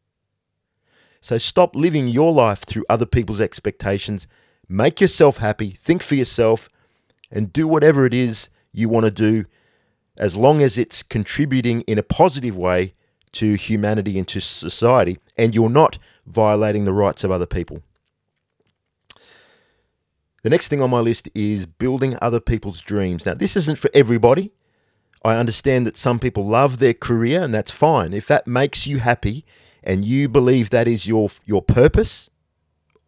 So 1.21 1.39
stop 1.39 1.75
living 1.75 2.09
your 2.09 2.33
life 2.33 2.65
through 2.67 2.85
other 2.89 3.07
people's 3.07 3.41
expectations. 3.41 4.27
Make 4.69 5.01
yourself 5.01 5.39
happy, 5.39 5.71
think 5.71 6.03
for 6.03 6.17
yourself, 6.17 6.69
and 7.31 7.53
do 7.53 7.67
whatever 7.67 8.05
it 8.05 8.13
is 8.13 8.49
you 8.73 8.89
want 8.89 9.05
to 9.05 9.11
do 9.11 9.47
as 10.17 10.37
long 10.37 10.63
as 10.63 10.79
it's 10.79 11.03
contributing 11.03 11.81
in 11.83 11.99
a 11.99 12.03
positive 12.03 12.57
way 12.57 12.95
to 13.33 13.55
humanity 13.55 14.19
and 14.19 14.29
to 14.29 14.41
society, 14.41 15.19
and 15.37 15.55
you're 15.55 15.69
not 15.69 15.99
violating 16.27 16.85
the 16.85 16.93
rights 16.93 17.25
of 17.25 17.31
other 17.31 17.47
people. 17.47 17.83
The 20.43 20.51
next 20.51 20.69
thing 20.69 20.83
on 20.83 20.91
my 20.91 21.01
list 21.01 21.29
is 21.35 21.67
building 21.67 22.17
other 22.21 22.39
people's 22.39 22.81
dreams. 22.81 23.27
Now, 23.27 23.35
this 23.35 23.57
isn't 23.57 23.79
for 23.79 23.91
everybody. 23.95 24.53
I 25.25 25.37
understand 25.37 25.87
that 25.87 25.97
some 25.97 26.19
people 26.19 26.47
love 26.47 26.79
their 26.79 26.95
career, 26.95 27.43
and 27.43 27.53
that's 27.53 27.71
fine. 27.71 28.13
If 28.13 28.27
that 28.27 28.47
makes 28.47 28.87
you 28.87 28.99
happy 28.99 29.45
and 29.83 30.05
you 30.05 30.29
believe 30.29 30.71
that 30.71 30.87
is 30.87 31.09
your, 31.09 31.31
your 31.47 31.63
purpose, 31.63 32.29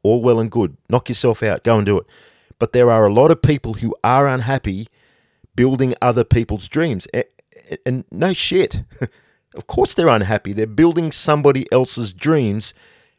all 0.03 0.23
well 0.23 0.41
and 0.41 0.51
good. 0.51 0.77
Knock 0.89 1.09
yourself 1.09 1.43
out, 1.43 1.63
go 1.63 1.77
and 1.77 1.85
do 1.87 1.99
it. 1.99 2.07
But 2.59 2.73
there 2.73 2.91
are 2.91 3.07
a 3.07 3.13
lot 3.13 3.31
of 3.31 3.43
people 3.43 3.75
who 3.75 3.95
are 4.03 4.27
unhappy 4.27 4.89
building 5.57 5.95
other 6.01 6.25
people's 6.25 6.69
dreams. 6.69 7.09
And 7.85 8.05
no 8.11 8.33
shit. 8.33 8.85
Of 9.57 9.67
course, 9.67 9.95
they're 9.95 10.09
unhappy. 10.09 10.53
They're 10.53 10.67
building 10.67 11.11
somebody 11.11 11.67
else's 11.73 12.13
dreams, 12.13 12.75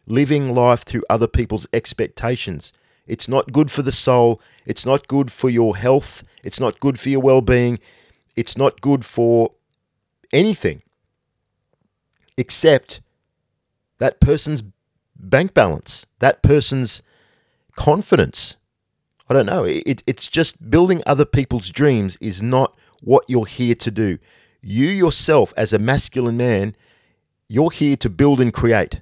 living 0.06 0.54
life 0.54 0.84
through 0.84 1.04
other 1.10 1.26
people's 1.26 1.66
expectations. 1.74 2.72
It's 3.08 3.28
not 3.28 3.52
good 3.52 3.72
for 3.72 3.82
the 3.82 3.92
soul. 3.92 4.40
It's 4.66 4.86
not 4.86 5.08
good 5.08 5.32
for 5.32 5.50
your 5.50 5.78
health. 5.78 6.24
It's 6.44 6.60
not 6.60 6.80
good 6.80 7.00
for 7.00 7.10
your 7.10 7.22
well 7.22 7.42
being. 7.42 7.80
It's 8.36 8.56
not 8.56 8.82
good 8.82 9.04
for 9.04 9.54
anything 10.32 10.84
except 12.38 13.02
that 13.98 14.20
person's 14.20 14.62
bank 15.16 15.54
balance, 15.56 16.06
that 16.20 16.44
person's 16.44 17.02
confidence. 17.76 18.58
I 19.30 19.34
don't 19.34 19.46
know. 19.46 19.64
It, 19.64 20.04
it's 20.08 20.28
just 20.28 20.70
building 20.70 21.02
other 21.06 21.26
people's 21.26 21.70
dreams 21.70 22.18
is 22.22 22.42
not 22.42 22.78
what 23.02 23.26
you're 23.28 23.46
here 23.46 23.76
to 23.76 23.92
do. 23.92 24.20
You 24.62 24.88
yourself, 24.88 25.54
as 25.58 25.74
a 25.74 25.80
masculine 25.80 26.38
man, 26.38 26.76
you're 27.48 27.72
here 27.72 27.96
to 27.98 28.10
build 28.10 28.40
and 28.42 28.54
create. 28.54 29.02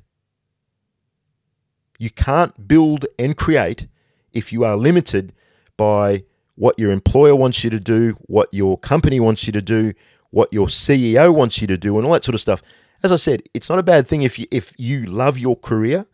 You 1.98 2.10
can't 2.10 2.68
build 2.68 3.06
and 3.18 3.38
create 3.38 3.88
if 4.34 4.52
you 4.52 4.64
are 4.64 4.76
limited 4.76 5.34
by 5.78 6.24
what 6.56 6.78
your 6.80 6.92
employer 6.92 7.36
wants 7.36 7.64
you 7.64 7.70
to 7.70 7.80
do, 7.80 8.18
what 8.22 8.50
your 8.52 8.78
company 8.78 9.20
wants 9.20 9.46
you 9.46 9.54
to 9.54 9.62
do, 9.62 9.94
what 10.32 10.52
your 10.52 10.68
CEO 10.68 11.34
wants 11.34 11.62
you 11.62 11.68
to 11.68 11.78
do, 11.78 11.98
and 11.98 12.06
all 12.06 12.14
that 12.14 12.24
sort 12.24 12.36
of 12.36 12.42
stuff. 12.42 12.62
As 13.04 13.12
I 13.12 13.18
said, 13.18 13.44
it's 13.54 13.70
not 13.70 13.80
a 13.80 13.84
bad 13.84 14.08
thing 14.08 14.24
if 14.24 14.40
you 14.40 14.48
if 14.52 14.74
you 14.78 15.06
love 15.06 15.38
your 15.38 15.56
career, 15.56 16.06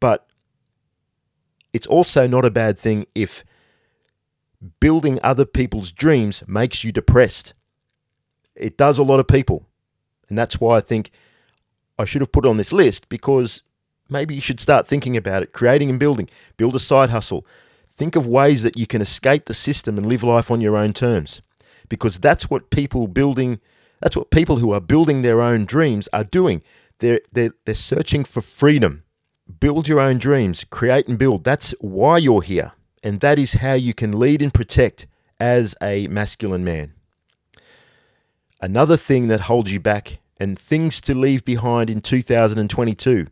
but 0.00 0.27
it's 1.72 1.86
also 1.86 2.26
not 2.26 2.44
a 2.44 2.50
bad 2.50 2.78
thing 2.78 3.06
if 3.14 3.44
building 4.80 5.18
other 5.22 5.44
people's 5.44 5.92
dreams 5.92 6.42
makes 6.46 6.82
you 6.84 6.92
depressed. 6.92 7.54
It 8.54 8.76
does 8.76 8.98
a 8.98 9.02
lot 9.02 9.20
of 9.20 9.28
people. 9.28 9.66
And 10.28 10.36
that's 10.36 10.60
why 10.60 10.76
I 10.78 10.80
think 10.80 11.10
I 11.98 12.04
should 12.04 12.20
have 12.20 12.32
put 12.32 12.44
it 12.44 12.48
on 12.48 12.56
this 12.56 12.72
list 12.72 13.08
because 13.08 13.62
maybe 14.08 14.34
you 14.34 14.40
should 14.40 14.60
start 14.60 14.86
thinking 14.86 15.16
about 15.16 15.42
it, 15.42 15.52
creating 15.52 15.90
and 15.90 15.98
building, 15.98 16.28
build 16.56 16.74
a 16.74 16.80
side 16.80 17.10
hustle. 17.10 17.46
Think 17.86 18.16
of 18.16 18.26
ways 18.26 18.62
that 18.62 18.76
you 18.76 18.86
can 18.86 19.00
escape 19.00 19.46
the 19.46 19.54
system 19.54 19.96
and 19.96 20.06
live 20.06 20.22
life 20.22 20.50
on 20.50 20.60
your 20.60 20.76
own 20.76 20.92
terms. 20.92 21.42
Because 21.88 22.18
that's 22.18 22.50
what 22.50 22.70
people 22.70 23.08
building 23.08 23.60
that's 24.00 24.16
what 24.16 24.30
people 24.30 24.58
who 24.58 24.72
are 24.72 24.80
building 24.80 25.22
their 25.22 25.40
own 25.40 25.64
dreams 25.64 26.08
are 26.12 26.24
doing. 26.24 26.62
They're, 27.00 27.20
they're, 27.32 27.52
they're 27.64 27.74
searching 27.74 28.24
for 28.24 28.40
freedom. 28.40 29.02
Build 29.60 29.88
your 29.88 30.00
own 30.00 30.18
dreams, 30.18 30.64
create 30.64 31.08
and 31.08 31.18
build. 31.18 31.44
That's 31.44 31.74
why 31.80 32.18
you're 32.18 32.42
here. 32.42 32.72
And 33.02 33.20
that 33.20 33.38
is 33.38 33.54
how 33.54 33.74
you 33.74 33.94
can 33.94 34.18
lead 34.18 34.42
and 34.42 34.52
protect 34.52 35.06
as 35.40 35.74
a 35.82 36.06
masculine 36.08 36.64
man. 36.64 36.92
Another 38.60 38.96
thing 38.96 39.28
that 39.28 39.42
holds 39.42 39.70
you 39.70 39.80
back 39.80 40.18
and 40.38 40.58
things 40.58 41.00
to 41.02 41.14
leave 41.14 41.44
behind 41.44 41.90
in 41.90 42.00
2022 42.00 43.28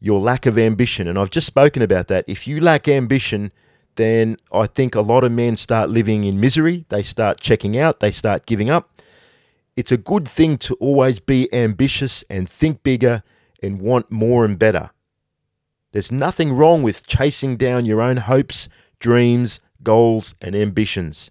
your 0.00 0.20
lack 0.20 0.44
of 0.44 0.58
ambition. 0.58 1.08
And 1.08 1.18
I've 1.18 1.30
just 1.30 1.46
spoken 1.46 1.80
about 1.80 2.08
that. 2.08 2.26
If 2.28 2.46
you 2.46 2.60
lack 2.60 2.88
ambition, 2.88 3.52
then 3.96 4.36
I 4.52 4.66
think 4.66 4.94
a 4.94 5.00
lot 5.00 5.24
of 5.24 5.32
men 5.32 5.56
start 5.56 5.88
living 5.88 6.24
in 6.24 6.38
misery. 6.38 6.84
They 6.90 7.02
start 7.02 7.40
checking 7.40 7.78
out, 7.78 8.00
they 8.00 8.10
start 8.10 8.44
giving 8.44 8.68
up. 8.68 9.00
It's 9.76 9.90
a 9.90 9.96
good 9.96 10.28
thing 10.28 10.58
to 10.58 10.74
always 10.74 11.20
be 11.20 11.52
ambitious 11.54 12.22
and 12.28 12.48
think 12.48 12.82
bigger 12.82 13.22
and 13.62 13.80
want 13.80 14.10
more 14.10 14.44
and 14.44 14.58
better. 14.58 14.90
There's 15.94 16.10
nothing 16.10 16.52
wrong 16.52 16.82
with 16.82 17.06
chasing 17.06 17.56
down 17.56 17.84
your 17.84 18.00
own 18.00 18.16
hopes, 18.16 18.68
dreams, 18.98 19.60
goals, 19.80 20.34
and 20.40 20.56
ambitions. 20.56 21.30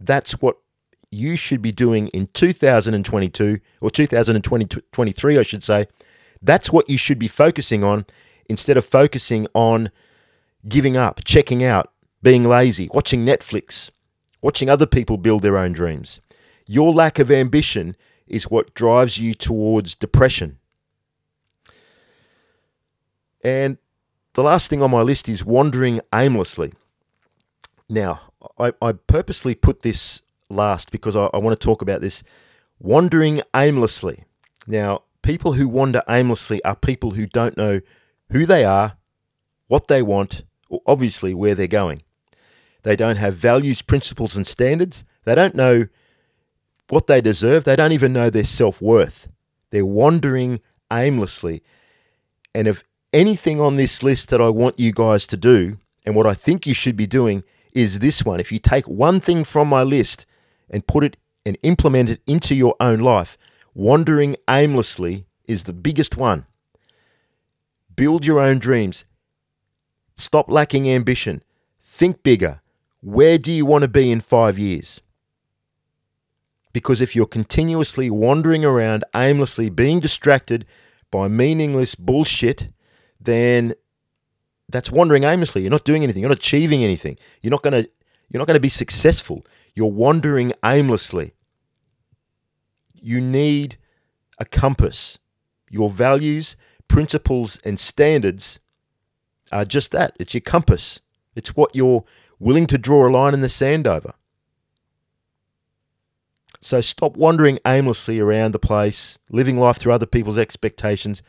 That's 0.00 0.32
what 0.42 0.56
you 1.12 1.36
should 1.36 1.62
be 1.62 1.70
doing 1.70 2.08
in 2.08 2.26
2022 2.26 3.60
or 3.80 3.88
2023, 3.88 5.38
I 5.38 5.42
should 5.44 5.62
say. 5.62 5.86
That's 6.42 6.72
what 6.72 6.90
you 6.90 6.98
should 6.98 7.20
be 7.20 7.28
focusing 7.28 7.84
on 7.84 8.04
instead 8.48 8.76
of 8.76 8.84
focusing 8.84 9.46
on 9.54 9.92
giving 10.68 10.96
up, 10.96 11.20
checking 11.24 11.62
out, 11.62 11.92
being 12.20 12.42
lazy, 12.42 12.90
watching 12.92 13.24
Netflix, 13.24 13.90
watching 14.42 14.68
other 14.68 14.86
people 14.86 15.18
build 15.18 15.42
their 15.42 15.56
own 15.56 15.70
dreams. 15.70 16.20
Your 16.66 16.92
lack 16.92 17.20
of 17.20 17.30
ambition 17.30 17.94
is 18.26 18.50
what 18.50 18.74
drives 18.74 19.18
you 19.18 19.34
towards 19.34 19.94
depression. 19.94 20.58
And 23.44 23.78
the 24.32 24.42
last 24.42 24.68
thing 24.68 24.82
on 24.82 24.90
my 24.90 25.02
list 25.02 25.28
is 25.28 25.44
wandering 25.44 26.00
aimlessly. 26.12 26.72
Now, 27.88 28.22
I, 28.58 28.72
I 28.80 28.92
purposely 28.92 29.54
put 29.54 29.82
this 29.82 30.22
last 30.50 30.90
because 30.90 31.14
I, 31.14 31.26
I 31.34 31.38
want 31.38 31.58
to 31.58 31.64
talk 31.64 31.82
about 31.82 32.00
this 32.00 32.22
wandering 32.78 33.42
aimlessly. 33.54 34.24
Now, 34.66 35.02
people 35.22 35.52
who 35.52 35.68
wander 35.68 36.02
aimlessly 36.08 36.64
are 36.64 36.74
people 36.74 37.12
who 37.12 37.26
don't 37.26 37.56
know 37.56 37.80
who 38.30 38.46
they 38.46 38.64
are, 38.64 38.96
what 39.68 39.88
they 39.88 40.02
want, 40.02 40.44
or 40.68 40.80
obviously 40.86 41.34
where 41.34 41.54
they're 41.54 41.66
going. 41.66 42.02
They 42.82 42.96
don't 42.96 43.16
have 43.16 43.34
values, 43.34 43.82
principles, 43.82 44.36
and 44.36 44.46
standards. 44.46 45.04
They 45.24 45.34
don't 45.34 45.54
know 45.54 45.86
what 46.88 47.06
they 47.06 47.20
deserve. 47.20 47.64
They 47.64 47.76
don't 47.76 47.92
even 47.92 48.12
know 48.12 48.30
their 48.30 48.44
self 48.44 48.80
worth. 48.80 49.28
They're 49.70 49.86
wandering 49.86 50.60
aimlessly. 50.92 51.62
And 52.54 52.68
if 52.68 52.84
anything 53.14 53.60
on 53.60 53.76
this 53.76 54.02
list 54.02 54.28
that 54.28 54.42
I 54.42 54.50
want 54.50 54.78
you 54.78 54.92
guys 54.92 55.26
to 55.28 55.36
do, 55.36 55.78
and 56.04 56.14
what 56.14 56.26
I 56.26 56.34
think 56.34 56.66
you 56.66 56.74
should 56.74 56.96
be 56.96 57.06
doing, 57.06 57.44
is 57.72 58.00
this 58.00 58.24
one. 58.24 58.40
If 58.40 58.52
you 58.52 58.58
take 58.58 58.86
one 58.86 59.20
thing 59.20 59.44
from 59.44 59.68
my 59.68 59.82
list 59.82 60.26
and 60.68 60.86
put 60.86 61.04
it 61.04 61.16
and 61.46 61.56
implement 61.62 62.10
it 62.10 62.20
into 62.26 62.54
your 62.54 62.74
own 62.80 62.98
life, 62.98 63.38
wandering 63.72 64.36
aimlessly 64.50 65.26
is 65.46 65.64
the 65.64 65.72
biggest 65.72 66.16
one. 66.16 66.46
Build 67.94 68.26
your 68.26 68.40
own 68.40 68.58
dreams. 68.58 69.04
Stop 70.16 70.50
lacking 70.50 70.88
ambition. 70.88 71.42
Think 71.80 72.22
bigger. 72.22 72.60
Where 73.00 73.38
do 73.38 73.52
you 73.52 73.66
want 73.66 73.82
to 73.82 73.88
be 73.88 74.10
in 74.10 74.20
five 74.20 74.58
years? 74.58 75.00
Because 76.72 77.00
if 77.00 77.14
you're 77.14 77.26
continuously 77.26 78.10
wandering 78.10 78.64
around 78.64 79.04
aimlessly, 79.14 79.70
being 79.70 80.00
distracted 80.00 80.66
by 81.10 81.28
meaningless 81.28 81.94
bullshit, 81.94 82.70
then 83.24 83.74
that's 84.68 84.90
wandering 84.90 85.24
aimlessly. 85.24 85.62
You're 85.62 85.70
not 85.70 85.84
doing 85.84 86.02
anything. 86.02 86.22
You're 86.22 86.30
not 86.30 86.38
achieving 86.38 86.82
anything. 86.84 87.18
You're 87.42 87.50
not 87.50 87.62
going 87.62 87.84
to 87.84 87.90
you're 88.30 88.38
not 88.38 88.46
going 88.46 88.56
to 88.56 88.60
be 88.60 88.68
successful. 88.68 89.44
You're 89.74 89.90
wandering 89.90 90.52
aimlessly. 90.64 91.34
You 92.94 93.20
need 93.20 93.76
a 94.38 94.44
compass. 94.44 95.18
Your 95.70 95.90
values, 95.90 96.56
principles 96.88 97.60
and 97.64 97.78
standards 97.78 98.58
are 99.52 99.64
just 99.64 99.90
that. 99.92 100.16
It's 100.18 100.34
your 100.34 100.40
compass. 100.40 101.00
It's 101.34 101.56
what 101.56 101.74
you're 101.74 102.04
willing 102.38 102.66
to 102.68 102.78
draw 102.78 103.08
a 103.08 103.10
line 103.10 103.34
in 103.34 103.40
the 103.40 103.48
sand 103.48 103.86
over. 103.86 104.14
So 106.60 106.80
stop 106.80 107.16
wandering 107.16 107.58
aimlessly 107.66 108.18
around 108.20 108.52
the 108.52 108.58
place, 108.58 109.18
living 109.28 109.58
life 109.58 109.76
through 109.76 109.92
other 109.92 110.06
people's 110.06 110.38
expectations, 110.38 111.22